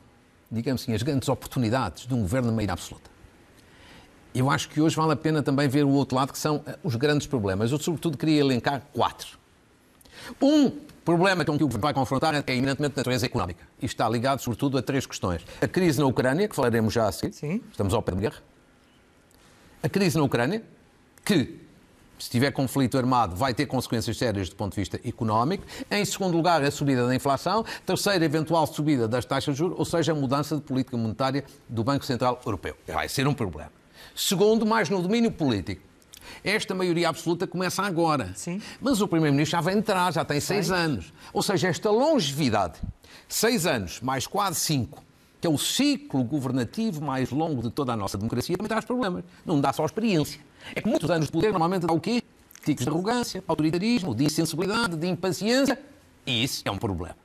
digamos 0.48 0.82
assim, 0.82 0.94
as 0.94 1.02
grandes 1.02 1.28
oportunidades 1.28 2.06
de 2.06 2.14
um 2.14 2.20
governo 2.20 2.50
de 2.50 2.54
maioria 2.54 2.74
absoluta. 2.74 3.10
Eu 4.32 4.48
acho 4.48 4.68
que 4.68 4.80
hoje 4.80 4.94
vale 4.94 5.10
a 5.10 5.16
pena 5.16 5.42
também 5.42 5.66
ver 5.66 5.84
o 5.84 5.90
outro 5.90 6.16
lado, 6.16 6.32
que 6.32 6.38
são 6.38 6.62
eh, 6.66 6.78
os 6.84 6.94
grandes 6.94 7.26
problemas. 7.26 7.72
Eu, 7.72 7.80
sobretudo, 7.80 8.16
queria 8.16 8.38
elencar 8.38 8.80
quatro. 8.92 9.36
Um 10.40 10.70
problema 11.04 11.44
com 11.44 11.56
que 11.56 11.64
o 11.64 11.66
governo 11.66 11.82
vai 11.82 11.94
confrontar 11.94 12.34
é 12.34 12.38
eminentemente 12.38 12.94
de 12.94 12.98
natureza 12.98 13.26
económica. 13.26 13.64
E 13.80 13.86
está 13.86 14.08
ligado, 14.08 14.40
sobretudo, 14.40 14.78
a 14.78 14.82
três 14.82 15.06
questões. 15.06 15.42
A 15.60 15.68
crise 15.68 15.98
na 16.00 16.06
Ucrânia, 16.06 16.48
que 16.48 16.54
falaremos 16.54 16.92
já 16.92 17.06
a 17.06 17.12
seguir. 17.12 17.34
Sim. 17.34 17.60
Estamos 17.70 17.92
ao 17.92 18.02
pé 18.02 18.12
de 18.12 18.20
guerra 18.22 18.54
a 19.84 19.88
crise 19.88 20.16
na 20.16 20.24
Ucrânia, 20.24 20.62
que 21.22 21.60
se 22.18 22.30
tiver 22.30 22.50
conflito 22.52 22.96
armado, 22.96 23.36
vai 23.36 23.52
ter 23.52 23.66
consequências 23.66 24.16
sérias 24.16 24.48
do 24.48 24.56
ponto 24.56 24.72
de 24.72 24.80
vista 24.80 24.98
económico. 25.06 25.62
Em 25.90 26.02
segundo 26.06 26.34
lugar, 26.34 26.64
a 26.64 26.70
subida 26.70 27.06
da 27.06 27.14
inflação. 27.14 27.62
Terceiro, 27.84 28.24
eventual 28.24 28.66
subida 28.66 29.06
das 29.06 29.26
taxas 29.26 29.54
de 29.54 29.58
juros, 29.58 29.78
ou 29.78 29.84
seja, 29.84 30.12
a 30.12 30.14
mudança 30.14 30.56
de 30.56 30.62
política 30.62 30.96
monetária 30.96 31.44
do 31.68 31.84
Banco 31.84 32.02
Central 32.06 32.40
Europeu. 32.46 32.74
Vai 32.88 33.10
ser 33.10 33.28
um 33.28 33.34
problema. 33.34 33.70
Segundo, 34.16 34.64
mais 34.64 34.88
no 34.88 35.02
domínio 35.02 35.30
político. 35.30 35.82
Esta 36.42 36.74
maioria 36.74 37.08
absoluta 37.08 37.46
começa 37.46 37.82
agora. 37.82 38.32
Sim. 38.34 38.60
Mas 38.80 39.00
o 39.00 39.08
Primeiro-Ministro 39.08 39.58
já 39.58 39.60
vem 39.60 39.78
entrar, 39.78 40.12
já 40.12 40.24
tem 40.24 40.40
seis 40.40 40.70
anos. 40.70 41.12
Ou 41.32 41.42
seja, 41.42 41.68
esta 41.68 41.90
longevidade, 41.90 42.80
seis 43.28 43.66
anos 43.66 44.00
mais 44.00 44.26
quase 44.26 44.60
cinco, 44.60 45.02
que 45.40 45.46
é 45.46 45.50
o 45.50 45.58
ciclo 45.58 46.24
governativo 46.24 47.02
mais 47.02 47.30
longo 47.30 47.62
de 47.62 47.70
toda 47.70 47.92
a 47.92 47.96
nossa 47.96 48.16
democracia, 48.16 48.56
também 48.56 48.68
traz 48.68 48.84
problemas. 48.84 49.24
Não 49.44 49.60
dá 49.60 49.72
só 49.72 49.84
experiência. 49.84 50.40
É 50.74 50.80
que 50.80 50.88
muitos 50.88 51.10
anos 51.10 51.26
de 51.26 51.32
poder 51.32 51.50
normalmente 51.50 51.86
dá 51.86 51.92
o 51.92 52.00
quê? 52.00 52.22
Ticos 52.64 52.84
de 52.84 52.90
arrogância, 52.90 53.44
autoritarismo, 53.46 54.14
de 54.14 54.24
insensibilidade, 54.24 54.96
de 54.96 55.06
impaciência. 55.06 55.78
E 56.26 56.44
isso 56.44 56.62
é 56.64 56.70
um 56.70 56.78
problema. 56.78 57.16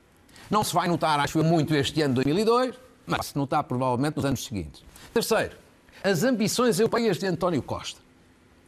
Não 0.50 0.62
se 0.62 0.74
vai 0.74 0.88
notar, 0.88 1.18
acho 1.20 1.38
eu, 1.38 1.44
muito 1.44 1.74
este 1.74 2.02
ano 2.02 2.14
2002, 2.14 2.74
mas 3.06 3.26
se 3.26 3.36
notar 3.36 3.64
provavelmente 3.64 4.16
nos 4.16 4.24
anos 4.24 4.44
seguintes. 4.44 4.82
Terceiro, 5.14 5.56
as 6.02 6.22
ambições 6.24 6.78
europeias 6.78 7.18
de 7.18 7.26
António 7.26 7.62
Costa. 7.62 8.00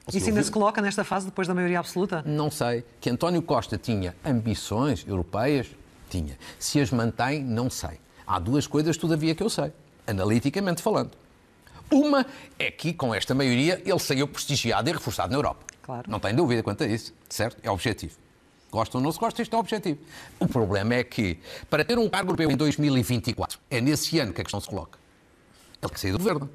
Isso 0.08 0.28
ainda 0.28 0.42
se 0.42 0.50
coloca 0.50 0.82
nesta 0.82 1.04
fase 1.04 1.26
depois 1.26 1.46
da 1.46 1.54
maioria 1.54 1.78
absoluta? 1.78 2.22
Não 2.26 2.50
sei. 2.50 2.84
Que 3.00 3.08
António 3.10 3.40
Costa 3.42 3.78
tinha 3.78 4.16
ambições 4.24 5.06
europeias? 5.06 5.68
Tinha. 6.10 6.36
Se 6.58 6.80
as 6.80 6.90
mantém, 6.90 7.42
não 7.42 7.70
sei. 7.70 8.00
Há 8.26 8.38
duas 8.38 8.66
coisas, 8.66 8.96
todavia, 8.96 9.34
que 9.34 9.42
eu 9.42 9.48
sei, 9.48 9.72
analiticamente 10.06 10.82
falando. 10.82 11.12
Uma 11.90 12.26
é 12.58 12.70
que, 12.70 12.92
com 12.92 13.14
esta 13.14 13.34
maioria, 13.34 13.80
ele 13.84 13.98
saiu 13.98 14.26
prestigiado 14.26 14.88
e 14.88 14.92
reforçado 14.92 15.30
na 15.30 15.38
Europa. 15.38 15.64
Claro. 15.82 16.10
Não 16.10 16.18
tem 16.18 16.34
dúvida 16.34 16.62
quanto 16.62 16.84
a 16.84 16.86
isso, 16.86 17.12
certo? 17.28 17.58
É 17.62 17.70
objetivo. 17.70 18.16
Gostam 18.70 19.00
ou 19.00 19.04
não 19.04 19.12
se 19.12 19.18
gostam, 19.18 19.42
isto 19.42 19.54
é 19.54 19.58
objetivo. 19.58 20.00
O 20.40 20.48
problema 20.48 20.94
é 20.94 21.04
que, 21.04 21.38
para 21.68 21.84
ter 21.84 21.98
um 21.98 22.08
cargo 22.08 22.30
europeu 22.30 22.50
em 22.50 22.56
2024, 22.56 23.58
é 23.70 23.80
nesse 23.80 24.18
ano 24.18 24.32
que 24.32 24.40
a 24.40 24.44
questão 24.44 24.60
se 24.60 24.68
coloca. 24.68 24.98
Ele 25.82 25.92
que 25.92 26.00
saiu 26.00 26.12
do 26.12 26.18
governo. 26.18 26.48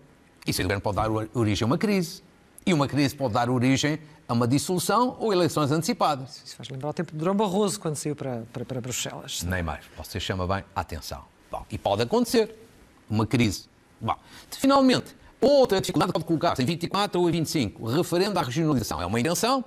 E 0.46 0.54
sair 0.54 0.64
do 0.64 0.68
governo 0.68 0.82
pode 0.82 0.96
dar 0.96 1.12
origem 1.38 1.66
a 1.66 1.68
uma 1.68 1.78
crise. 1.78 2.24
E 2.68 2.74
uma 2.74 2.86
crise 2.86 3.16
pode 3.16 3.34
dar 3.34 3.50
origem 3.50 3.98
a 4.28 4.34
uma 4.34 4.46
dissolução 4.46 5.16
ou 5.22 5.32
eleições 5.32 5.72
antecipadas. 5.72 6.42
Isso 6.46 6.54
faz 6.54 6.68
lembrar 6.68 6.90
o 6.90 6.94
tempo 6.94 7.14
de 7.14 7.18
Durão 7.18 7.34
Barroso, 7.34 7.80
quando 7.80 7.96
saiu 7.96 8.14
para, 8.14 8.44
para, 8.52 8.66
para 8.66 8.82
Bruxelas. 8.82 9.42
Nem 9.44 9.64
mais. 9.64 9.86
Você 9.96 10.20
chama 10.20 10.46
bem 10.46 10.66
a 10.76 10.82
atenção. 10.82 11.24
Bom, 11.50 11.66
e 11.72 11.78
pode 11.78 12.02
acontecer 12.02 12.54
uma 13.10 13.26
crise. 13.26 13.70
Bom, 14.02 14.18
finalmente, 14.52 15.16
outra 15.40 15.80
dificuldade 15.80 16.12
pode 16.12 16.26
colocar-se 16.26 16.62
em 16.62 16.66
24 16.66 17.22
ou 17.22 17.30
em 17.30 17.32
25, 17.32 17.86
referendo 17.86 18.38
à 18.38 18.42
regionalização. 18.42 19.02
É 19.02 19.06
uma 19.06 19.18
intenção 19.18 19.64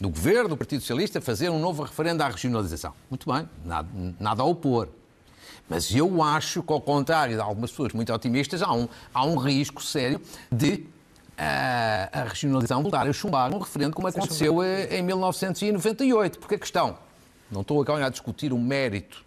do 0.00 0.08
governo, 0.08 0.48
do 0.48 0.56
Partido 0.56 0.80
Socialista, 0.80 1.20
fazer 1.20 1.50
um 1.50 1.60
novo 1.60 1.82
referendo 1.82 2.22
à 2.22 2.28
regionalização. 2.30 2.94
Muito 3.10 3.30
bem, 3.30 3.46
nada, 3.62 3.86
nada 4.18 4.42
a 4.42 4.46
opor. 4.46 4.88
Mas 5.68 5.94
eu 5.94 6.22
acho 6.22 6.62
que, 6.62 6.72
ao 6.72 6.80
contrário 6.80 7.34
de 7.34 7.42
algumas 7.42 7.70
pessoas 7.70 7.92
muito 7.92 8.10
otimistas, 8.10 8.62
há 8.62 8.72
um, 8.72 8.88
há 9.12 9.22
um 9.22 9.36
risco 9.36 9.82
sério 9.82 10.18
de 10.50 10.95
a, 11.36 12.08
a 12.12 12.24
regionalização 12.24 12.82
voltar 12.82 13.06
a 13.06 13.12
chumbar 13.12 13.54
um 13.54 13.58
referendo 13.58 13.94
como 13.94 14.08
aconteceu 14.08 14.62
em 14.64 15.02
1998. 15.02 16.38
Porque 16.38 16.54
a 16.54 16.58
questão, 16.58 16.98
não 17.50 17.60
estou 17.60 17.80
agora 17.80 18.06
a 18.06 18.08
discutir 18.08 18.52
o 18.52 18.58
mérito, 18.58 19.24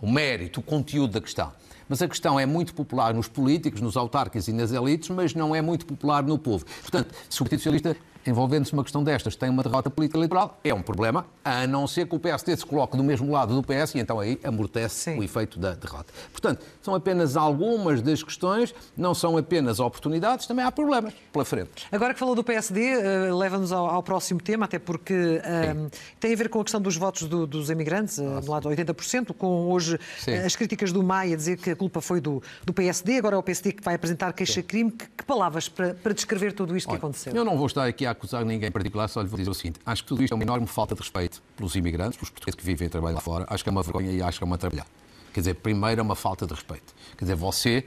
o 0.00 0.10
mérito, 0.10 0.60
o 0.60 0.62
conteúdo 0.62 1.12
da 1.12 1.20
questão, 1.20 1.52
mas 1.88 2.00
a 2.00 2.08
questão 2.08 2.40
é 2.40 2.46
muito 2.46 2.74
popular 2.74 3.12
nos 3.12 3.28
políticos, 3.28 3.80
nos 3.80 3.96
autarcas 3.96 4.48
e 4.48 4.52
nas 4.52 4.72
elites, 4.72 5.10
mas 5.10 5.34
não 5.34 5.54
é 5.54 5.60
muito 5.60 5.84
popular 5.86 6.22
no 6.22 6.38
povo. 6.38 6.64
Portanto, 6.82 7.14
se 7.28 7.40
o 7.40 7.44
Partido 7.44 7.58
Socialista 7.58 7.96
envolvendo-se 8.26 8.72
numa 8.72 8.82
questão 8.82 9.02
destas, 9.02 9.36
tem 9.36 9.48
uma 9.48 9.62
derrota 9.62 9.90
política 9.90 10.18
eleitoral, 10.18 10.58
é 10.64 10.72
um 10.72 10.82
problema, 10.82 11.26
a 11.44 11.66
não 11.66 11.86
ser 11.86 12.06
que 12.06 12.14
o 12.14 12.18
PSD 12.18 12.56
se 12.56 12.66
coloque 12.66 12.96
do 12.96 13.04
mesmo 13.04 13.30
lado 13.30 13.54
do 13.54 13.62
PS 13.62 13.94
e 13.94 13.98
então 13.98 14.18
aí 14.20 14.38
amortece 14.42 15.12
Sim. 15.12 15.18
o 15.18 15.22
efeito 15.22 15.58
da 15.58 15.74
derrota. 15.74 16.12
Portanto, 16.32 16.64
são 16.82 16.94
apenas 16.94 17.36
algumas 17.36 18.02
das 18.02 18.22
questões, 18.22 18.74
não 18.96 19.14
são 19.14 19.36
apenas 19.36 19.80
oportunidades, 19.80 20.46
também 20.46 20.64
há 20.64 20.72
problemas 20.72 21.14
pela 21.32 21.44
frente. 21.44 21.70
Agora 21.90 22.12
que 22.14 22.20
falou 22.20 22.34
do 22.34 22.44
PSD, 22.44 22.80
eh, 22.80 23.32
leva-nos 23.32 23.72
ao, 23.72 23.86
ao, 23.86 24.02
próximo 24.02 24.40
tema, 24.40 24.66
até 24.66 24.78
porque 24.78 25.14
uh, 25.14 25.90
tem 26.20 26.32
a 26.32 26.36
ver 26.36 26.48
com 26.48 26.60
a 26.60 26.64
questão 26.64 26.80
dos 26.80 26.96
votos 26.96 27.26
do, 27.28 27.46
dos 27.46 27.70
emigrantes, 27.70 28.18
uh, 28.18 28.40
do 28.40 28.50
lado 28.50 28.68
80%, 28.68 29.34
com 29.34 29.66
hoje 29.70 29.98
as 30.44 30.54
críticas 30.54 30.92
do 30.92 31.02
MAI 31.02 31.32
a 31.32 31.36
dizer 31.36 31.58
que 31.58 31.70
a 31.70 31.76
culpa 31.76 32.00
foi 32.00 32.20
do, 32.20 32.42
do 32.64 32.72
PSD, 32.72 33.18
agora 33.18 33.36
é 33.36 33.38
o 33.38 33.42
PSD 33.42 33.72
que 33.72 33.82
vai 33.82 33.94
apresentar 33.94 34.32
queixa-crime. 34.32 34.90
Que, 34.90 35.06
que, 35.16 35.24
palavras 35.24 35.68
para, 35.68 35.94
para 35.94 36.12
descrever 36.12 36.52
tudo 36.52 36.76
isto 36.76 36.88
Olha, 36.88 36.98
que 36.98 37.04
aconteceu? 37.04 37.34
Eu 37.34 37.44
não 37.44 37.56
vou 37.56 37.66
estar 37.66 37.86
aqui 37.86 38.06
a 38.06 38.13
acusar 38.14 38.44
ninguém 38.44 38.68
em 38.68 38.72
particular, 38.72 39.08
só 39.08 39.20
lhe 39.20 39.28
vou 39.28 39.38
dizer 39.38 39.50
o 39.50 39.54
seguinte: 39.54 39.80
acho 39.84 40.02
que 40.02 40.08
tudo 40.08 40.22
isto 40.22 40.32
é 40.32 40.34
uma 40.34 40.44
enorme 40.44 40.66
falta 40.66 40.94
de 40.94 41.00
respeito 41.00 41.42
pelos 41.56 41.74
imigrantes, 41.74 42.16
pelos 42.16 42.30
portugueses 42.30 42.56
que 42.56 42.64
vivem 42.64 42.86
e 42.86 42.88
trabalham 42.90 43.16
lá 43.16 43.20
fora. 43.20 43.46
Acho 43.48 43.62
que 43.62 43.68
é 43.68 43.72
uma 43.72 43.82
vergonha 43.82 44.10
e 44.10 44.22
acho 44.22 44.38
que 44.38 44.44
é 44.44 44.46
uma 44.46 44.58
trabalhar. 44.58 44.86
Quer 45.32 45.40
dizer, 45.40 45.54
primeiro 45.54 46.00
é 46.00 46.02
uma 46.02 46.14
falta 46.14 46.46
de 46.46 46.54
respeito. 46.54 46.94
Quer 47.16 47.24
dizer, 47.24 47.34
você 47.34 47.84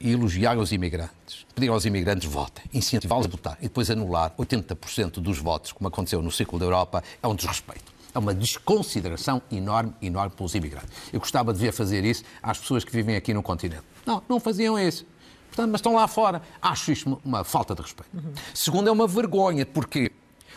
elogiar 0.00 0.58
os 0.58 0.72
imigrantes, 0.72 1.46
pedir 1.54 1.68
aos 1.68 1.84
imigrantes 1.84 2.28
votem, 2.28 2.64
incentivá-los 2.74 3.26
a 3.26 3.28
votar 3.28 3.56
e 3.60 3.64
depois 3.64 3.88
anular 3.88 4.34
80% 4.36 5.20
dos 5.20 5.38
votos, 5.38 5.72
como 5.72 5.86
aconteceu 5.88 6.20
no 6.20 6.30
ciclo 6.30 6.58
da 6.58 6.64
Europa, 6.64 7.02
é 7.22 7.28
um 7.28 7.34
desrespeito. 7.34 7.92
É 8.14 8.18
uma 8.18 8.34
desconsideração 8.34 9.40
enorme, 9.50 9.94
enorme 10.02 10.34
pelos 10.36 10.54
imigrantes. 10.54 10.90
Eu 11.12 11.20
gostava 11.20 11.52
de 11.52 11.58
ver 11.58 11.72
fazer 11.72 12.04
isso 12.04 12.24
às 12.42 12.58
pessoas 12.58 12.84
que 12.84 12.92
vivem 12.92 13.16
aqui 13.16 13.32
no 13.32 13.42
continente. 13.42 13.84
Não, 14.04 14.22
não 14.28 14.38
faziam 14.38 14.78
isso. 14.78 15.06
Portanto, 15.52 15.70
mas 15.70 15.80
estão 15.80 15.94
lá 15.94 16.08
fora. 16.08 16.40
Acho 16.60 16.92
isto 16.92 17.20
uma, 17.22 17.44
falta 17.44 17.74
de 17.74 17.82
respeito. 17.82 18.08
Uhum. 18.14 18.32
Segundo, 18.54 18.88
é 18.88 18.92
uma 18.92 19.06
vergonha, 19.06 19.66
porque 19.66 20.10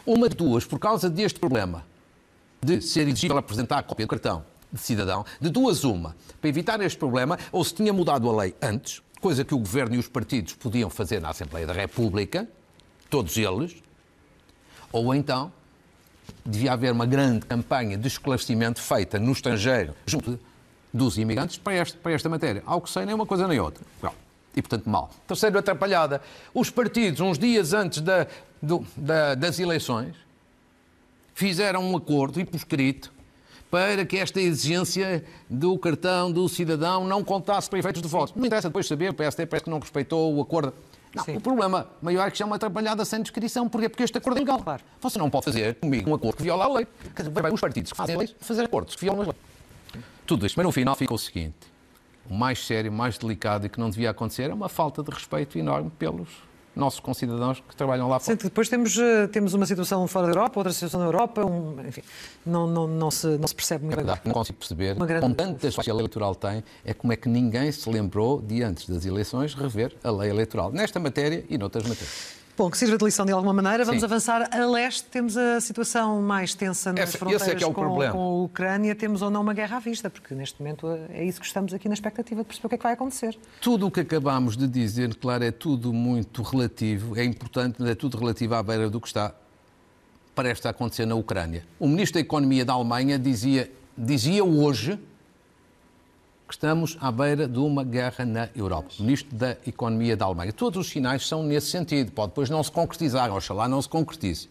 uma 0.06 0.30
de 0.30 0.36
duas, 0.36 0.64
por 0.66 0.80
causa 0.80 1.10
deste 1.10 1.38
problema 1.38 1.86
de 2.64 2.82
ser 2.82 3.08
exigível 3.08 3.38
apresentar 3.38 3.80
a 3.80 3.84
cópia 3.84 4.06
do 4.06 4.10
cartão 4.10 4.46
de 4.72 4.80
cidadão, 4.80 5.26
de 5.40 5.50
duas 5.50 5.84
uma, 5.84 6.16
para 6.42 6.50
evitar 6.50 6.82
este 6.82 6.98
problema, 6.98 7.38
ou 7.52 7.64
se 7.64 7.74
tinha 7.74 7.94
mudado 7.94 8.30
a 8.30 8.36
lei 8.44 8.56
antes, 8.62 9.02
coisa 9.22 9.46
que 9.46 9.54
o 9.54 9.58
Governo 9.58 9.96
e 9.96 9.98
os 9.98 10.08
partidos 10.08 10.54
podiam 10.54 10.90
fazer 10.90 11.22
na 11.22 11.30
Assembleia 11.30 11.68
da 11.68 11.74
República, 11.74 12.48
todos 13.10 13.38
eles, 13.38 13.76
ou 14.92 15.14
então 15.14 15.52
devia 16.46 16.74
haver 16.74 16.92
uma 16.92 17.06
grande 17.06 17.46
campanha 17.46 17.98
de 17.98 18.08
esclarecimento 18.08 18.82
feita 18.82 19.20
no 19.20 19.32
estrangeiro, 19.32 19.94
junto 20.06 20.40
dos 20.94 21.18
imigrantes, 21.18 21.58
para 21.58 21.74
esta, 21.74 21.98
para 21.98 22.12
esta 22.14 22.30
matéria. 22.30 22.64
Algo 22.66 22.86
que 22.86 22.92
sei 22.92 23.06
nem 23.06 23.14
uma 23.14 23.26
coisa 23.26 23.48
nem 23.48 23.60
outra. 23.60 23.84
E, 24.56 24.62
portanto, 24.62 24.90
mal. 24.90 25.12
Terceiro, 25.28 25.60
atrapalhada. 25.60 26.22
Os 26.54 26.70
partidos, 26.70 27.20
uns 27.20 27.38
dias 27.38 27.74
antes 27.74 28.02
da, 28.02 28.28
do, 28.62 28.86
da, 28.96 29.36
das 29.36 29.60
eleições, 29.60 30.16
fizeram 31.34 31.84
um 31.84 31.98
acordo, 31.98 32.40
e 32.40 32.46
por 32.46 32.56
escrito, 32.56 33.12
para 33.70 34.06
que 34.06 34.18
esta 34.18 34.40
exigência 34.40 35.26
do 35.50 35.78
cartão 35.78 36.32
do 36.32 36.48
cidadão 36.48 37.06
não 37.06 37.24
contasse 37.24 37.70
para 37.70 37.80
efeitos 37.80 38.02
de 38.02 38.08
votos. 38.08 38.34
Não 38.36 38.46
interessa 38.46 38.70
depois 38.70 38.88
saber, 38.88 39.10
o 39.10 39.14
PSD 39.14 39.46
parece 39.46 39.66
que 39.66 39.70
não 39.70 39.80
respeitou 39.80 40.34
o 40.34 40.42
acordo. 40.42 40.74
Não, 41.14 41.36
o 41.36 41.42
problema 41.42 41.88
maior 42.02 42.28
é 42.28 42.32
que 42.32 42.38
já 42.38 42.44
é 42.44 42.48
uma 42.48 42.58
atrapalhada 42.58 43.04
sem 43.06 43.22
descrição. 43.22 43.70
Porquê? 43.70 43.88
Porque 43.88 44.04
este 44.04 44.18
acordo 44.18 44.38
é 44.38 44.42
legal. 44.42 44.60
Claro. 44.60 44.84
Você 45.00 45.18
não 45.18 45.30
pode 45.30 45.46
fazer 45.46 45.76
comigo 45.76 46.10
um 46.10 46.14
acordo 46.14 46.38
que 46.38 46.44
viola 46.44 46.66
a 46.66 46.74
lei. 46.74 46.88
Os 47.54 47.62
partidos 47.62 47.92
que 47.94 47.98
fazem 47.98 48.18
leis 48.18 48.36
fazer 48.40 48.66
acordos 48.66 48.96
que 48.96 49.02
violam 49.02 49.22
a 49.22 49.26
lei. 49.28 50.04
Tudo 50.26 50.46
isto. 50.46 50.58
Mas 50.58 50.66
no 50.66 50.74
final 50.74 50.94
fica 50.96 51.14
o 51.14 51.18
seguinte 51.18 51.75
o 52.30 52.34
mais 52.34 52.66
sério, 52.66 52.92
mais 52.92 53.18
delicado 53.18 53.66
e 53.66 53.70
que 53.70 53.80
não 53.80 53.90
devia 53.90 54.10
acontecer 54.10 54.50
é 54.50 54.54
uma 54.54 54.70
falta 54.70 55.04
de 55.04 55.12
respeito 55.12 55.58
enorme 55.58 55.92
pelos 55.98 56.30
nossos 56.76 57.00
concidadãos 57.00 57.64
que 57.68 57.76
trabalham 57.76 58.10
lá 58.10 58.20
fora. 58.20 58.38
Sim, 58.38 58.44
depois 58.44 58.68
temos, 58.68 58.98
eh, 58.98 59.28
temos 59.28 59.54
uma 59.54 59.66
situação 59.66 60.06
fora 60.08 60.28
da 60.28 60.34
Europa, 60.34 60.60
outra 60.60 60.74
situação 60.74 61.00
na 61.00 61.06
Europa, 61.06 61.46
um, 61.46 61.80
enfim, 61.88 62.02
não, 62.46 62.68
não, 62.68 62.88
não, 62.88 63.10
se, 63.10 63.28
não 63.38 63.48
se 63.48 63.56
percebe 63.56 63.86
muito 63.86 64.04
bem. 64.04 64.16
Não 64.26 64.34
consigo 64.34 64.58
perceber, 64.58 64.96
grande... 64.96 65.22
com 65.22 65.34
tantas 65.34 65.76
que 65.76 65.90
a 65.90 65.94
lei 65.94 66.02
eleitoral 66.02 66.36
tem, 66.36 66.64
é 66.84 66.94
como 66.94 67.14
é 67.14 67.16
que 67.16 67.30
ninguém 67.30 67.72
se 67.72 67.90
lembrou 67.90 68.42
de 68.42 68.62
antes 68.62 68.90
das 68.90 69.06
eleições 69.06 69.54
rever 69.54 69.96
a 70.04 70.12
lei 70.12 70.30
eleitoral, 70.30 70.72
nesta 70.72 71.00
matéria 71.00 71.46
e 71.50 71.58
noutras 71.58 71.88
matérias. 71.88 72.45
Bom, 72.58 72.72
que 72.72 72.78
sirva 72.78 72.98
de 72.98 73.04
lição 73.04 73.26
de 73.26 73.34
alguma 73.34 73.52
maneira. 73.52 73.84
Vamos 73.84 74.00
Sim. 74.00 74.06
avançar 74.06 74.48
a 74.50 74.66
leste. 74.66 75.04
Temos 75.10 75.36
a 75.36 75.60
situação 75.60 76.22
mais 76.22 76.54
tensa 76.54 76.94
nas 76.94 77.10
esse, 77.10 77.18
fronteiras 77.18 77.48
esse 77.48 77.66
é 77.66 77.68
é 77.68 77.74
com, 77.74 77.74
com 77.74 78.22
a 78.22 78.44
Ucrânia. 78.44 78.96
Temos 78.96 79.22
ou 79.22 79.30
não 79.30 79.42
uma 79.42 79.54
guerra 79.54 79.76
à 79.76 79.80
vista, 79.82 80.10
porque 80.10 80.34
neste 80.34 80.62
momento 80.62 80.88
é 81.10 81.26
isso 81.26 81.42
que 81.42 81.46
estamos 81.46 81.74
aqui 81.74 81.90
na 81.90 81.94
expectativa 81.94 82.42
de 82.42 82.48
perceber 82.48 82.68
o 82.68 82.70
que 82.70 82.76
é 82.76 82.78
que 82.78 82.84
vai 82.84 82.94
acontecer. 82.94 83.38
Tudo 83.60 83.88
o 83.88 83.92
que 83.92 84.00
acabámos 84.00 84.56
de 84.56 84.70
dizer, 84.70 85.14
claro, 85.16 85.44
é 85.44 85.52
tudo 85.52 85.92
muito 85.92 86.42
relativo, 86.44 87.20
é 87.20 87.26
importante, 87.26 87.76
mas 87.80 87.90
é 87.90 87.96
tudo 87.96 88.18
relativo 88.18 88.56
à 88.56 88.64
beira 88.64 88.90
do 88.90 89.02
que 89.02 89.08
está 89.08 89.34
prestes 90.34 90.66
a 90.66 90.70
acontecer 90.70 91.06
na 91.06 91.16
Ucrânia. 91.16 91.66
O 91.78 91.88
Ministro 91.90 92.16
da 92.16 92.22
Economia 92.22 92.64
da 92.64 92.72
Alemanha 92.72 93.20
dizia, 93.20 93.70
dizia 93.98 94.46
hoje 94.46 94.98
que 96.48 96.54
estamos 96.54 96.98
à 97.02 97.12
beira 97.12 97.48
de 97.48 97.58
uma 97.58 97.84
guerra 97.84 98.24
na 98.24 98.50
Europa. 98.56 98.90
Ministro 99.00 99.36
da 99.36 99.58
Economia 99.66 100.16
da 100.16 100.26
Alemanha. 100.26 100.54
Todos 100.54 100.86
os 100.86 100.92
sinais 100.92 101.28
são 101.28 101.42
nesse 101.44 101.68
sentido. 101.68 102.12
Pode 102.12 102.30
depois 102.30 102.50
não 102.50 102.64
se 102.64 102.72
concretizar, 102.72 103.34
oxalá 103.34 103.68
não 103.68 103.82
se 103.82 103.90
concretize. 103.90 104.48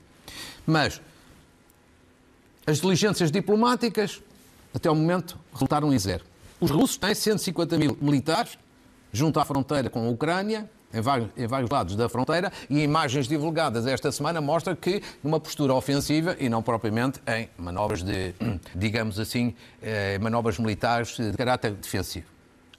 Mas 0.66 1.00
as 2.66 2.80
diligências 2.80 3.30
diplomáticas, 3.30 4.20
até 4.74 4.90
o 4.90 4.94
momento, 4.94 5.38
resultaram 5.52 5.92
em 5.92 5.98
zero. 5.98 6.24
Os 6.60 6.70
russos 6.70 6.96
têm 6.96 7.14
150 7.14 7.78
mil 7.78 7.96
militares 8.00 8.58
junto 9.12 9.38
à 9.38 9.44
fronteira 9.44 9.88
com 9.88 10.06
a 10.06 10.08
Ucrânia 10.08 10.68
em 10.94 11.00
vários, 11.00 11.28
em 11.36 11.46
vários 11.46 11.70
lados 11.70 11.96
da 11.96 12.08
fronteira 12.08 12.52
e 12.70 12.80
imagens 12.80 13.26
divulgadas 13.26 13.86
esta 13.86 14.10
semana 14.12 14.40
mostram 14.40 14.74
que 14.76 15.02
numa 15.22 15.40
postura 15.40 15.74
ofensiva 15.74 16.36
e 16.38 16.48
não 16.48 16.62
propriamente 16.62 17.20
em 17.26 17.48
manobras 17.58 18.02
de, 18.02 18.34
digamos 18.74 19.18
assim, 19.18 19.54
eh, 19.82 20.18
manobras 20.18 20.58
militares 20.58 21.16
de 21.16 21.32
caráter 21.32 21.72
defensivo. 21.72 22.26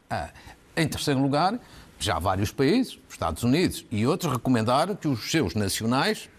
Ah, 0.10 0.30
em 0.76 0.88
terceiro 0.88 1.22
lugar, 1.22 1.60
já 2.00 2.20
vários 2.20 2.52
países, 2.52 2.98
Estados 3.10 3.44
Unidos 3.44 3.86
e 3.92 4.06
outros, 4.08 4.32
recomendaram 4.32 4.96
que 4.96 5.08
os 5.08 5.30
seus 5.30 5.54
nacionais 5.56 6.30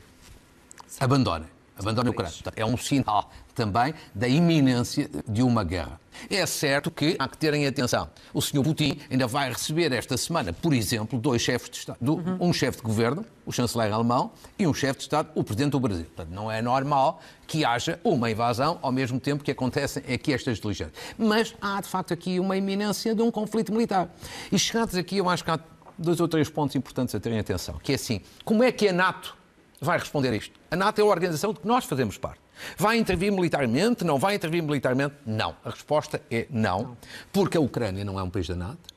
abandonem 0.98 1.48
abandone 1.78 2.08
a 2.08 2.10
Ucrânia. 2.10 2.34
É 2.56 2.64
um 2.64 2.76
sinal 2.76 3.30
também 3.56 3.94
da 4.14 4.28
iminência 4.28 5.10
de 5.26 5.42
uma 5.42 5.64
guerra. 5.64 5.98
É 6.30 6.44
certo 6.46 6.90
que 6.90 7.16
há 7.18 7.28
que 7.28 7.36
terem 7.36 7.66
atenção. 7.66 8.08
O 8.32 8.40
Sr. 8.40 8.62
Putin 8.62 8.98
ainda 9.10 9.26
vai 9.26 9.50
receber 9.50 9.92
esta 9.92 10.16
semana, 10.16 10.52
por 10.52 10.72
exemplo, 10.72 11.18
dois 11.18 11.42
chefes 11.42 11.70
de 11.70 11.76
Estado, 11.78 11.98
uhum. 12.02 12.36
um 12.40 12.52
chefe 12.52 12.78
de 12.78 12.84
governo, 12.84 13.24
o 13.44 13.52
chanceler 13.52 13.92
alemão, 13.92 14.30
e 14.58 14.66
um 14.66 14.72
chefe 14.72 14.98
de 14.98 15.02
Estado, 15.04 15.30
o 15.34 15.42
presidente 15.42 15.72
do 15.72 15.80
Brasil. 15.80 16.04
Portanto, 16.04 16.34
não 16.34 16.50
é 16.50 16.62
normal 16.62 17.20
que 17.46 17.64
haja 17.64 17.98
uma 18.04 18.30
invasão 18.30 18.78
ao 18.82 18.92
mesmo 18.92 19.18
tempo 19.18 19.42
que 19.42 19.50
acontecem 19.50 20.02
aqui 20.12 20.32
estas 20.32 20.58
diligências. 20.58 20.96
Mas 21.18 21.54
há, 21.60 21.80
de 21.80 21.88
facto, 21.88 22.12
aqui 22.12 22.38
uma 22.38 22.56
iminência 22.56 23.14
de 23.14 23.22
um 23.22 23.30
conflito 23.30 23.72
militar. 23.72 24.08
E 24.50 24.58
chegados 24.58 24.94
aqui, 24.94 25.18
eu 25.18 25.28
acho 25.28 25.44
que 25.44 25.50
há 25.50 25.58
dois 25.98 26.20
ou 26.20 26.28
três 26.28 26.48
pontos 26.48 26.76
importantes 26.76 27.14
a 27.14 27.20
terem 27.20 27.38
atenção, 27.38 27.78
que 27.82 27.92
é 27.92 27.94
assim, 27.94 28.20
como 28.44 28.62
é 28.62 28.70
que 28.70 28.88
a 28.88 28.92
NATO 28.92 29.36
vai 29.80 29.98
responder 29.98 30.30
a 30.30 30.36
isto? 30.36 30.58
A 30.70 30.76
NATO 30.76 31.00
é 31.00 31.02
a 31.02 31.06
organização 31.06 31.52
de 31.52 31.60
que 31.60 31.66
nós 31.66 31.84
fazemos 31.84 32.18
parte. 32.18 32.40
Vai 32.76 32.96
intervir 32.96 33.32
militarmente? 33.32 34.04
Não 34.04 34.18
vai 34.18 34.34
intervir 34.34 34.62
militarmente? 34.62 35.14
Não. 35.26 35.54
A 35.64 35.70
resposta 35.70 36.20
é 36.30 36.46
não, 36.50 36.96
porque 37.32 37.56
a 37.56 37.60
Ucrânia 37.60 38.04
não 38.04 38.18
é 38.18 38.22
um 38.22 38.30
país 38.30 38.48
da 38.48 38.56
NATO, 38.56 38.94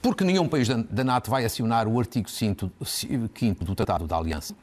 porque 0.00 0.24
nenhum 0.24 0.48
país 0.48 0.68
da 0.68 1.04
NATO 1.04 1.30
vai 1.30 1.44
acionar 1.44 1.86
o 1.86 1.98
artigo 1.98 2.28
5 2.30 2.70
do 3.60 3.74
Tratado 3.74 4.06
da 4.06 4.16
Aliança 4.16 4.54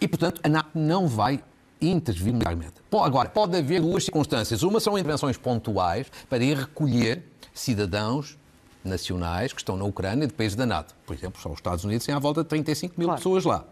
e, 0.00 0.08
portanto, 0.08 0.40
a 0.42 0.48
NATO 0.48 0.70
não 0.74 1.06
vai 1.06 1.42
intervir 1.80 2.32
militarmente. 2.32 2.74
Agora, 2.92 3.28
pode 3.28 3.56
haver 3.56 3.80
duas 3.80 4.04
circunstâncias. 4.04 4.62
Uma 4.62 4.80
são 4.80 4.98
intervenções 4.98 5.36
pontuais 5.36 6.06
para 6.28 6.42
ir 6.42 6.56
recolher 6.56 7.24
cidadãos 7.54 8.38
nacionais 8.84 9.52
que 9.52 9.60
estão 9.60 9.76
na 9.76 9.84
Ucrânia 9.84 10.26
de 10.26 10.32
países 10.32 10.56
da 10.56 10.66
NATO. 10.66 10.94
Por 11.06 11.14
exemplo, 11.14 11.40
só 11.40 11.48
os 11.50 11.56
Estados 11.56 11.84
Unidos 11.84 12.04
têm 12.04 12.14
à 12.14 12.18
volta 12.18 12.42
de 12.42 12.48
35 12.48 12.94
mil 12.98 13.08
claro. 13.08 13.20
pessoas 13.20 13.44
lá. 13.44 13.64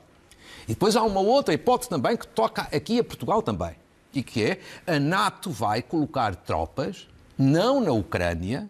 E 0.65 0.73
depois 0.73 0.97
há 0.97 1.03
uma 1.03 1.21
outra 1.21 1.55
hipótese 1.55 1.89
também 1.89 2.17
que 2.17 2.27
toca 2.27 2.63
aqui 2.63 2.99
a 2.99 3.05
Portugal 3.05 3.43
também, 3.43 3.75
e 4.13 4.23
que 4.23 4.45
é 4.45 4.61
a 4.87 4.99
NATO 4.99 5.51
vai 5.51 5.83
colocar 5.83 6.35
tropas, 6.35 7.09
não 7.39 7.81
na 7.81 7.93
Ucrânia, 7.93 8.69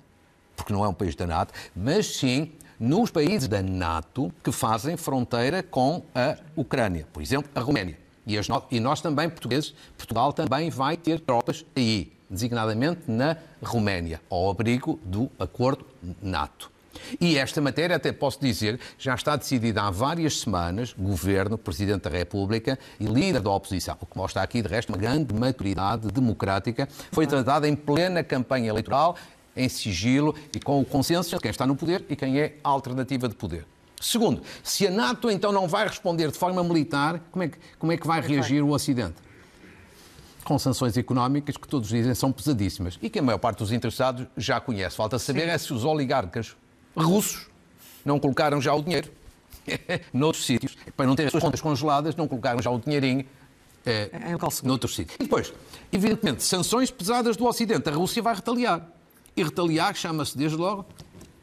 porque 0.56 0.72
não 0.72 0.84
é 0.84 0.88
um 0.88 0.94
país 0.94 1.14
da 1.14 1.26
NATO, 1.26 1.52
mas 1.74 2.16
sim 2.16 2.52
nos 2.78 3.10
países 3.10 3.46
da 3.46 3.62
NATO 3.62 4.32
que 4.42 4.50
fazem 4.50 4.96
fronteira 4.96 5.62
com 5.62 6.02
a 6.14 6.36
Ucrânia, 6.56 7.06
por 7.12 7.22
exemplo, 7.22 7.50
a 7.54 7.60
Roménia. 7.60 7.98
E, 8.26 8.38
as, 8.38 8.46
e 8.70 8.80
nós 8.80 9.00
também, 9.00 9.28
portugueses, 9.28 9.74
Portugal 9.96 10.32
também 10.32 10.70
vai 10.70 10.96
ter 10.96 11.20
tropas 11.20 11.64
aí, 11.74 12.12
designadamente 12.28 13.02
na 13.08 13.36
Roménia, 13.62 14.20
ao 14.30 14.50
abrigo 14.50 14.98
do 15.04 15.30
acordo 15.38 15.84
NATO. 16.22 16.70
E 17.20 17.38
esta 17.38 17.60
matéria, 17.60 17.96
até 17.96 18.12
posso 18.12 18.40
dizer, 18.40 18.78
já 18.98 19.14
está 19.14 19.36
decidida 19.36 19.82
há 19.82 19.90
várias 19.90 20.40
semanas, 20.40 20.94
Governo, 20.96 21.56
Presidente 21.56 22.02
da 22.02 22.10
República 22.10 22.78
e 22.98 23.04
líder 23.04 23.40
da 23.40 23.50
oposição, 23.50 23.96
o 24.00 24.06
que 24.06 24.16
mostra 24.16 24.42
aqui, 24.42 24.62
de 24.62 24.68
resto, 24.68 24.90
uma 24.90 24.98
grande 24.98 25.34
maturidade 25.34 26.08
democrática. 26.08 26.88
Foi 27.12 27.26
tratada 27.26 27.68
em 27.68 27.76
plena 27.76 28.22
campanha 28.22 28.68
eleitoral, 28.68 29.16
em 29.56 29.68
sigilo 29.68 30.34
e 30.54 30.60
com 30.60 30.80
o 30.80 30.84
consenso 30.84 31.30
de 31.30 31.40
quem 31.40 31.50
está 31.50 31.66
no 31.66 31.76
poder 31.76 32.04
e 32.08 32.16
quem 32.16 32.40
é 32.40 32.56
a 32.62 32.68
alternativa 32.68 33.28
de 33.28 33.34
poder. 33.34 33.66
Segundo, 34.00 34.42
se 34.62 34.86
a 34.86 34.90
NATO 34.90 35.30
então 35.30 35.52
não 35.52 35.68
vai 35.68 35.86
responder 35.86 36.30
de 36.30 36.38
forma 36.38 36.64
militar, 36.64 37.20
como 37.30 37.44
é 37.44 37.48
que, 37.48 37.58
como 37.78 37.92
é 37.92 37.96
que 37.96 38.06
vai 38.06 38.20
reagir 38.20 38.62
o 38.62 38.70
Ocidente? 38.70 39.16
com 40.42 40.58
sanções 40.58 40.96
económicas 40.96 41.56
que 41.56 41.68
todos 41.68 41.88
dizem 41.88 42.14
são 42.14 42.32
pesadíssimas 42.32 42.98
e 43.00 43.08
que 43.10 43.18
a 43.18 43.22
maior 43.22 43.38
parte 43.38 43.58
dos 43.58 43.70
interessados 43.70 44.26
já 44.36 44.60
conhece. 44.60 44.96
Falta 44.96 45.18
saber 45.18 45.42
Sim. 45.42 45.50
é 45.50 45.58
se 45.58 45.72
os 45.72 45.84
oligarcas 45.84 46.56
russos 46.96 47.46
não 48.04 48.18
colocaram 48.18 48.60
já 48.60 48.74
o 48.74 48.82
dinheiro 48.82 49.10
noutros 50.12 50.44
sítios. 50.44 50.76
Para 50.96 51.06
não 51.06 51.14
ter 51.14 51.26
as 51.26 51.30
suas 51.30 51.42
contas 51.42 51.60
congeladas, 51.60 52.16
não 52.16 52.26
colocaram 52.26 52.60
já 52.60 52.70
o 52.70 52.78
dinheirinho 52.78 53.24
eh, 53.84 54.10
é, 54.12 54.32
é 54.32 54.38
noutros 54.64 54.94
sítios. 54.94 55.16
E 55.18 55.24
depois, 55.24 55.52
evidentemente, 55.92 56.42
sanções 56.42 56.90
pesadas 56.90 57.36
do 57.36 57.46
Ocidente. 57.46 57.88
A 57.88 57.92
Rússia 57.92 58.22
vai 58.22 58.34
retaliar. 58.34 58.86
E 59.36 59.42
retaliar 59.42 59.94
chama-se, 59.94 60.36
desde 60.36 60.56
logo, 60.56 60.86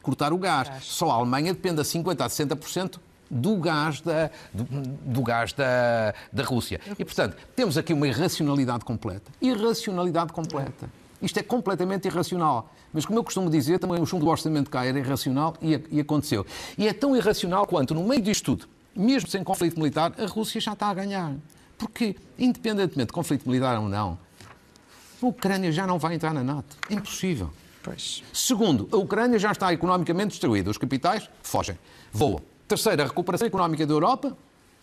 cortar 0.02 0.32
o 0.32 0.38
gás. 0.38 0.68
gás. 0.68 0.84
Só 0.84 1.10
a 1.10 1.14
Alemanha 1.14 1.52
depende 1.52 1.80
a 1.80 1.84
50% 1.84 2.20
a 2.20 2.28
60% 2.28 2.98
do 3.30 3.56
gás, 3.56 4.00
da, 4.00 4.30
do, 4.52 4.64
do, 4.64 5.22
gás 5.22 5.52
da, 5.52 6.14
da 6.32 6.42
Rússia. 6.44 6.80
E, 6.98 7.04
portanto, 7.04 7.36
temos 7.54 7.76
aqui 7.76 7.92
uma 7.92 8.08
irracionalidade 8.08 8.84
completa. 8.84 9.30
Irracionalidade 9.40 10.32
completa. 10.32 10.88
Isto 11.20 11.38
é 11.38 11.42
completamente 11.42 12.06
irracional. 12.06 12.72
Mas, 12.92 13.04
como 13.04 13.18
eu 13.18 13.24
costumo 13.24 13.50
dizer, 13.50 13.78
também 13.78 14.00
o 14.00 14.06
chumbo 14.06 14.24
do 14.24 14.30
orçamento 14.30 14.70
cá 14.70 14.84
era 14.84 14.98
irracional 14.98 15.54
e, 15.60 15.80
e 15.90 16.00
aconteceu. 16.00 16.46
E 16.76 16.86
é 16.86 16.92
tão 16.92 17.16
irracional 17.16 17.66
quanto, 17.66 17.94
no 17.94 18.04
meio 18.04 18.22
disto 18.22 18.56
tudo, 18.56 18.68
mesmo 18.94 19.28
sem 19.28 19.44
conflito 19.44 19.78
militar, 19.78 20.12
a 20.18 20.26
Rússia 20.26 20.60
já 20.60 20.72
está 20.72 20.88
a 20.88 20.94
ganhar. 20.94 21.34
Porque, 21.76 22.16
independentemente 22.38 23.08
de 23.08 23.12
conflito 23.12 23.48
militar 23.48 23.78
ou 23.78 23.88
não, 23.88 24.18
a 25.22 25.26
Ucrânia 25.26 25.70
já 25.70 25.86
não 25.86 25.98
vai 25.98 26.14
entrar 26.14 26.32
na 26.32 26.42
NATO. 26.42 26.76
É 26.90 26.94
impossível. 26.94 27.50
Pois. 27.82 28.22
Segundo, 28.32 28.88
a 28.92 28.96
Ucrânia 28.96 29.38
já 29.38 29.52
está 29.52 29.72
economicamente 29.72 30.30
destruída. 30.30 30.70
Os 30.70 30.78
capitais 30.78 31.28
fogem, 31.42 31.78
voam. 32.12 32.40
Terceiro, 32.66 33.02
a 33.02 33.06
recuperação 33.06 33.46
económica 33.46 33.86
da 33.86 33.92
Europa, 33.92 34.36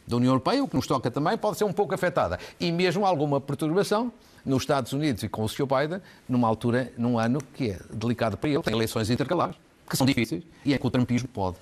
da 0.07 0.17
União 0.17 0.31
Europeia, 0.31 0.63
o 0.63 0.67
que 0.67 0.75
nos 0.75 0.87
toca 0.87 1.09
também, 1.09 1.37
pode 1.37 1.57
ser 1.57 1.63
um 1.63 1.73
pouco 1.73 1.93
afetada. 1.93 2.39
E 2.59 2.71
mesmo 2.71 3.05
alguma 3.05 3.41
perturbação 3.41 4.11
nos 4.45 4.63
Estados 4.63 4.93
Unidos 4.93 5.23
e 5.23 5.29
com 5.29 5.43
o 5.43 5.49
Sr. 5.49 5.65
Biden, 5.65 6.01
numa 6.29 6.47
altura, 6.47 6.91
num 6.97 7.17
ano 7.17 7.39
que 7.53 7.71
é 7.71 7.79
delicado 7.91 8.37
para 8.37 8.49
ele, 8.49 8.61
tem 8.61 8.73
eleições 8.73 9.09
intercalares, 9.09 9.55
que 9.89 9.97
são 9.97 10.05
difíceis, 10.05 10.43
e 10.63 10.73
é 10.73 10.77
que 10.77 10.85
o 10.85 10.89
trumpismo 10.89 11.27
pode 11.29 11.57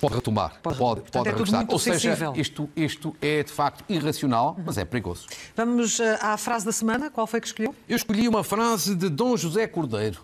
pode 0.00 0.16
retomar, 0.16 0.58
pode, 0.60 0.78
pode, 0.78 1.00
pode 1.12 1.28
é 1.28 1.30
regressar. 1.30 1.64
Ou 1.68 1.78
seja, 1.78 2.32
isto, 2.34 2.68
isto 2.74 3.14
é 3.22 3.44
de 3.44 3.52
facto 3.52 3.84
irracional, 3.88 4.56
mas 4.66 4.76
é 4.76 4.84
perigoso. 4.84 5.28
Vamos 5.54 6.00
eh, 6.00 6.18
à 6.20 6.36
frase 6.36 6.66
da 6.66 6.72
semana. 6.72 7.08
Qual 7.08 7.24
foi 7.24 7.40
que 7.40 7.46
escolheu? 7.46 7.72
Eu 7.88 7.94
escolhi 7.94 8.26
uma 8.26 8.42
frase 8.42 8.96
de 8.96 9.08
Dom 9.08 9.36
José 9.36 9.68
Cordeiro, 9.68 10.20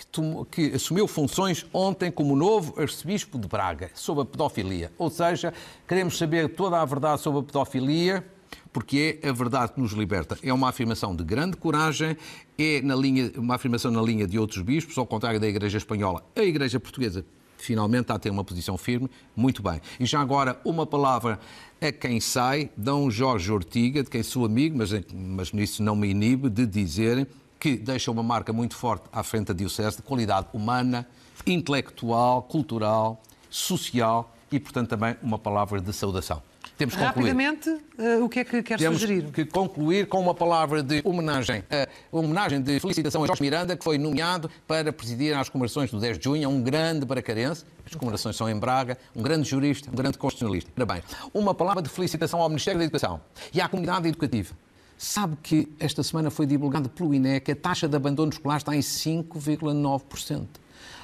que, 0.00 0.06
tomou, 0.06 0.46
que 0.46 0.72
assumiu 0.74 1.06
funções 1.06 1.66
ontem 1.74 2.10
como 2.10 2.34
novo 2.34 2.80
arcebispo 2.80 3.38
de 3.38 3.46
Braga, 3.46 3.90
sobre 3.92 4.22
a 4.22 4.24
pedofilia. 4.24 4.90
Ou 4.96 5.10
seja, 5.10 5.52
queremos 5.86 6.16
saber 6.16 6.48
toda 6.48 6.80
a 6.80 6.84
verdade 6.86 7.20
sobre 7.20 7.40
a 7.40 7.42
pedofilia 7.42 8.24
porque 8.72 9.18
é 9.22 9.28
a 9.28 9.32
verdade 9.32 9.72
que 9.72 9.80
nos 9.80 9.92
liberta. 9.92 10.38
É 10.42 10.52
uma 10.52 10.68
afirmação 10.68 11.14
de 11.14 11.22
grande 11.22 11.56
coragem, 11.56 12.16
é 12.56 12.80
na 12.80 12.94
linha, 12.94 13.30
uma 13.36 13.56
afirmação 13.56 13.90
na 13.90 14.00
linha 14.00 14.26
de 14.26 14.38
outros 14.38 14.62
bispos, 14.62 14.96
ao 14.96 15.06
contrário 15.06 15.38
da 15.38 15.46
Igreja 15.46 15.76
Espanhola. 15.76 16.24
A 16.34 16.42
Igreja 16.42 16.80
Portuguesa 16.80 17.24
finalmente 17.58 18.02
está 18.02 18.14
a 18.14 18.18
ter 18.18 18.30
uma 18.30 18.44
posição 18.44 18.78
firme, 18.78 19.10
muito 19.36 19.62
bem. 19.62 19.82
E 19.98 20.06
já 20.06 20.20
agora, 20.20 20.58
uma 20.64 20.86
palavra 20.86 21.38
a 21.80 21.92
quem 21.92 22.20
sai, 22.20 22.70
Dom 22.76 23.10
Jorge 23.10 23.52
Ortiga, 23.52 24.02
de 24.02 24.08
quem 24.08 24.22
sou 24.22 24.46
amigo, 24.46 24.78
mas, 24.78 24.90
mas 25.12 25.52
nisso 25.52 25.82
não 25.82 25.94
me 25.94 26.08
inibe, 26.08 26.48
de 26.48 26.64
dizer 26.64 27.28
que 27.60 27.76
deixa 27.76 28.10
uma 28.10 28.22
marca 28.22 28.52
muito 28.52 28.74
forte 28.74 29.04
à 29.12 29.22
frente 29.22 29.48
da 29.48 29.54
Diocese 29.54 29.98
de 29.98 30.02
qualidade 30.02 30.46
humana, 30.52 31.06
intelectual, 31.46 32.42
cultural, 32.42 33.22
social 33.50 34.34
e, 34.50 34.58
portanto, 34.58 34.88
também 34.88 35.14
uma 35.22 35.38
palavra 35.38 35.80
de 35.80 35.92
saudação. 35.92 36.42
Temos 36.80 36.96
que 36.96 37.04
concluir. 37.04 37.32
Rapidamente, 37.32 37.68
uh, 37.68 38.24
o 38.24 38.28
que 38.28 38.40
é 38.40 38.44
que 38.44 38.62
quer 38.62 38.78
Temos 38.78 39.00
sugerir? 39.00 39.20
Temos 39.20 39.34
que 39.34 39.44
concluir 39.44 40.06
com 40.06 40.18
uma 40.18 40.34
palavra 40.34 40.82
de 40.82 41.02
homenagem, 41.04 41.60
uh, 41.60 42.18
homenagem 42.18 42.62
de 42.62 42.80
felicitação 42.80 43.22
a 43.22 43.26
Jorge 43.26 43.42
Miranda, 43.42 43.76
que 43.76 43.84
foi 43.84 43.98
nomeado 43.98 44.50
para 44.66 44.90
presidir 44.90 45.36
as 45.36 45.50
comemorações 45.50 45.90
do 45.90 46.00
10 46.00 46.18
de 46.18 46.24
junho, 46.24 46.42
é 46.42 46.48
um 46.48 46.62
grande 46.62 47.04
baracarense, 47.04 47.66
as 47.84 47.94
comemorações 47.94 48.34
são 48.34 48.48
em 48.48 48.58
Braga, 48.58 48.96
um 49.14 49.20
grande 49.20 49.46
jurista, 49.46 49.90
um 49.90 49.94
grande 49.94 50.16
constitucionalista. 50.16 50.70
Parabéns. 50.74 51.04
Uma 51.34 51.54
palavra 51.54 51.82
de 51.82 51.90
felicitação 51.90 52.40
ao 52.40 52.48
Ministério 52.48 52.78
da 52.78 52.84
Educação 52.84 53.20
e 53.52 53.60
à 53.60 53.68
comunidade 53.68 54.08
educativa. 54.08 54.54
Sabe 55.02 55.36
que 55.42 55.66
esta 55.78 56.02
semana 56.02 56.30
foi 56.30 56.44
divulgado 56.44 56.90
pelo 56.90 57.14
INE 57.14 57.40
que 57.40 57.52
a 57.52 57.56
taxa 57.56 57.88
de 57.88 57.96
abandono 57.96 58.30
escolar 58.30 58.58
está 58.58 58.76
em 58.76 58.80
5,9%. 58.80 60.46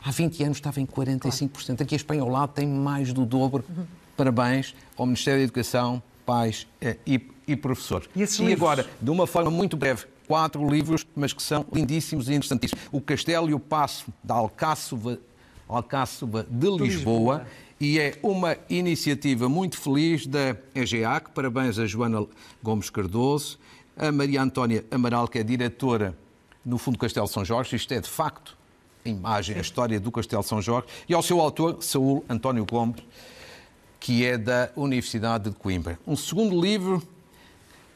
Há 0.04 0.10
20 0.10 0.44
anos 0.44 0.58
estava 0.58 0.80
em 0.80 0.86
45%. 0.86 1.80
Aqui 1.80 1.94
a 1.94 1.96
Espanha 1.96 2.20
ao 2.20 2.28
lado 2.28 2.52
tem 2.52 2.66
mais 2.66 3.12
do 3.12 3.24
dobro. 3.24 3.64
Uhum 3.68 3.86
parabéns 4.16 4.74
ao 4.96 5.06
Ministério 5.06 5.40
da 5.40 5.44
Educação, 5.44 6.02
pais 6.24 6.66
eh, 6.80 6.96
e, 7.06 7.20
e 7.46 7.54
professores. 7.54 8.08
E, 8.16 8.42
e 8.42 8.52
agora, 8.52 8.88
de 9.00 9.10
uma 9.10 9.26
forma 9.26 9.50
muito 9.50 9.76
breve, 9.76 10.06
quatro 10.26 10.68
livros, 10.68 11.06
mas 11.14 11.32
que 11.32 11.42
são 11.42 11.64
lindíssimos 11.72 12.28
e 12.28 12.34
interessantíssimos. 12.34 12.84
O 12.90 13.00
Castelo 13.00 13.48
e 13.50 13.54
o 13.54 13.60
Passo 13.60 14.06
da 14.24 14.34
Alcáçova, 14.34 15.18
Alcáçova 15.68 16.46
de 16.48 16.66
Lisboa, 16.66 16.84
Lisboa, 16.84 17.46
e 17.78 18.00
é 18.00 18.18
uma 18.22 18.56
iniciativa 18.70 19.48
muito 19.48 19.78
feliz 19.78 20.26
da 20.26 20.56
EGEAC. 20.74 21.30
Parabéns 21.32 21.78
a 21.78 21.86
Joana 21.86 22.26
Gomes 22.62 22.88
Cardoso, 22.88 23.58
a 23.96 24.12
Maria 24.12 24.42
Antónia 24.42 24.84
Amaral, 24.90 25.26
que 25.26 25.38
é 25.38 25.42
diretora 25.42 26.16
no 26.64 26.78
Fundo 26.78 26.98
Castelo 26.98 27.26
São 27.26 27.44
Jorge. 27.44 27.76
Isto 27.76 27.94
é, 27.94 28.00
de 28.00 28.08
facto, 28.08 28.56
imagem, 29.04 29.56
a 29.56 29.60
história 29.60 29.98
do 29.98 30.12
Castelo 30.12 30.42
São 30.42 30.60
Jorge, 30.60 30.88
e 31.08 31.14
ao 31.14 31.22
seu 31.22 31.40
autor, 31.40 31.82
Saúl 31.82 32.24
António 32.28 32.66
Gomes, 32.66 33.02
que 33.98 34.24
é 34.24 34.36
da 34.36 34.70
Universidade 34.76 35.50
de 35.50 35.56
Coimbra. 35.56 35.98
Um 36.06 36.16
segundo 36.16 36.60
livro 36.60 37.02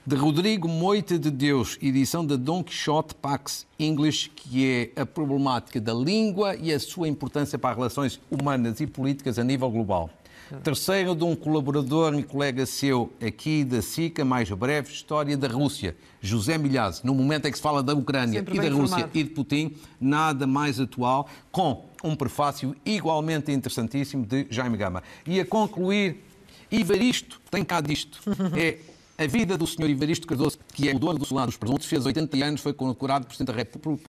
de 0.06 0.16
Rodrigo 0.16 0.66
Moita 0.66 1.18
de 1.18 1.30
Deus, 1.30 1.78
edição 1.82 2.24
da 2.24 2.36
Don 2.36 2.64
Quixote 2.64 3.14
Pax 3.14 3.66
English, 3.78 4.30
que 4.30 4.92
é 4.96 5.02
a 5.02 5.06
problemática 5.06 5.80
da 5.80 5.92
língua 5.92 6.56
e 6.56 6.72
a 6.72 6.80
sua 6.80 7.06
importância 7.06 7.58
para 7.58 7.70
as 7.70 7.76
relações 7.76 8.20
humanas 8.30 8.80
e 8.80 8.86
políticas 8.86 9.38
a 9.38 9.44
nível 9.44 9.70
global. 9.70 10.10
Terceiro, 10.58 11.14
de 11.14 11.22
um 11.22 11.36
colaborador 11.36 12.18
e 12.18 12.24
colega 12.24 12.66
seu 12.66 13.12
aqui 13.24 13.64
da 13.64 13.80
SICA, 13.80 14.24
mais 14.24 14.50
breve, 14.50 14.92
História 14.92 15.36
da 15.36 15.46
Rússia, 15.46 15.96
José 16.20 16.58
Milhazes, 16.58 17.02
no 17.02 17.14
momento 17.14 17.46
em 17.46 17.52
que 17.52 17.56
se 17.56 17.62
fala 17.62 17.82
da 17.82 17.94
Ucrânia 17.94 18.40
Sempre 18.40 18.58
e 18.58 18.60
da 18.60 18.74
Rússia 18.74 19.08
e 19.14 19.22
de 19.22 19.30
Putin, 19.30 19.76
nada 20.00 20.46
mais 20.46 20.80
atual, 20.80 21.28
com 21.52 21.86
um 22.02 22.16
prefácio 22.16 22.74
igualmente 22.84 23.52
interessantíssimo 23.52 24.26
de 24.26 24.46
Jaime 24.50 24.76
Gama. 24.76 25.02
E 25.24 25.38
a 25.38 25.46
concluir, 25.46 26.24
Ivaristo 26.70 27.40
tem 27.50 27.64
cá 27.64 27.80
disto. 27.80 28.20
É 28.56 28.78
a 29.22 29.26
vida 29.26 29.58
do 29.58 29.66
Sr. 29.66 29.90
Ivaristo 29.90 30.26
Cardoso, 30.26 30.58
que 30.72 30.88
é 30.88 30.94
o 30.94 30.98
dono 30.98 31.18
do 31.18 31.26
Solar 31.26 31.46
dos 31.46 31.56
Presuntos, 31.56 31.86
fez 31.86 32.06
80 32.06 32.42
anos, 32.42 32.60
foi 32.62 32.72
condecorado 32.72 33.26
por 33.26 33.28
Presidente 33.28 33.48
da 33.48 33.52
República 33.52 34.08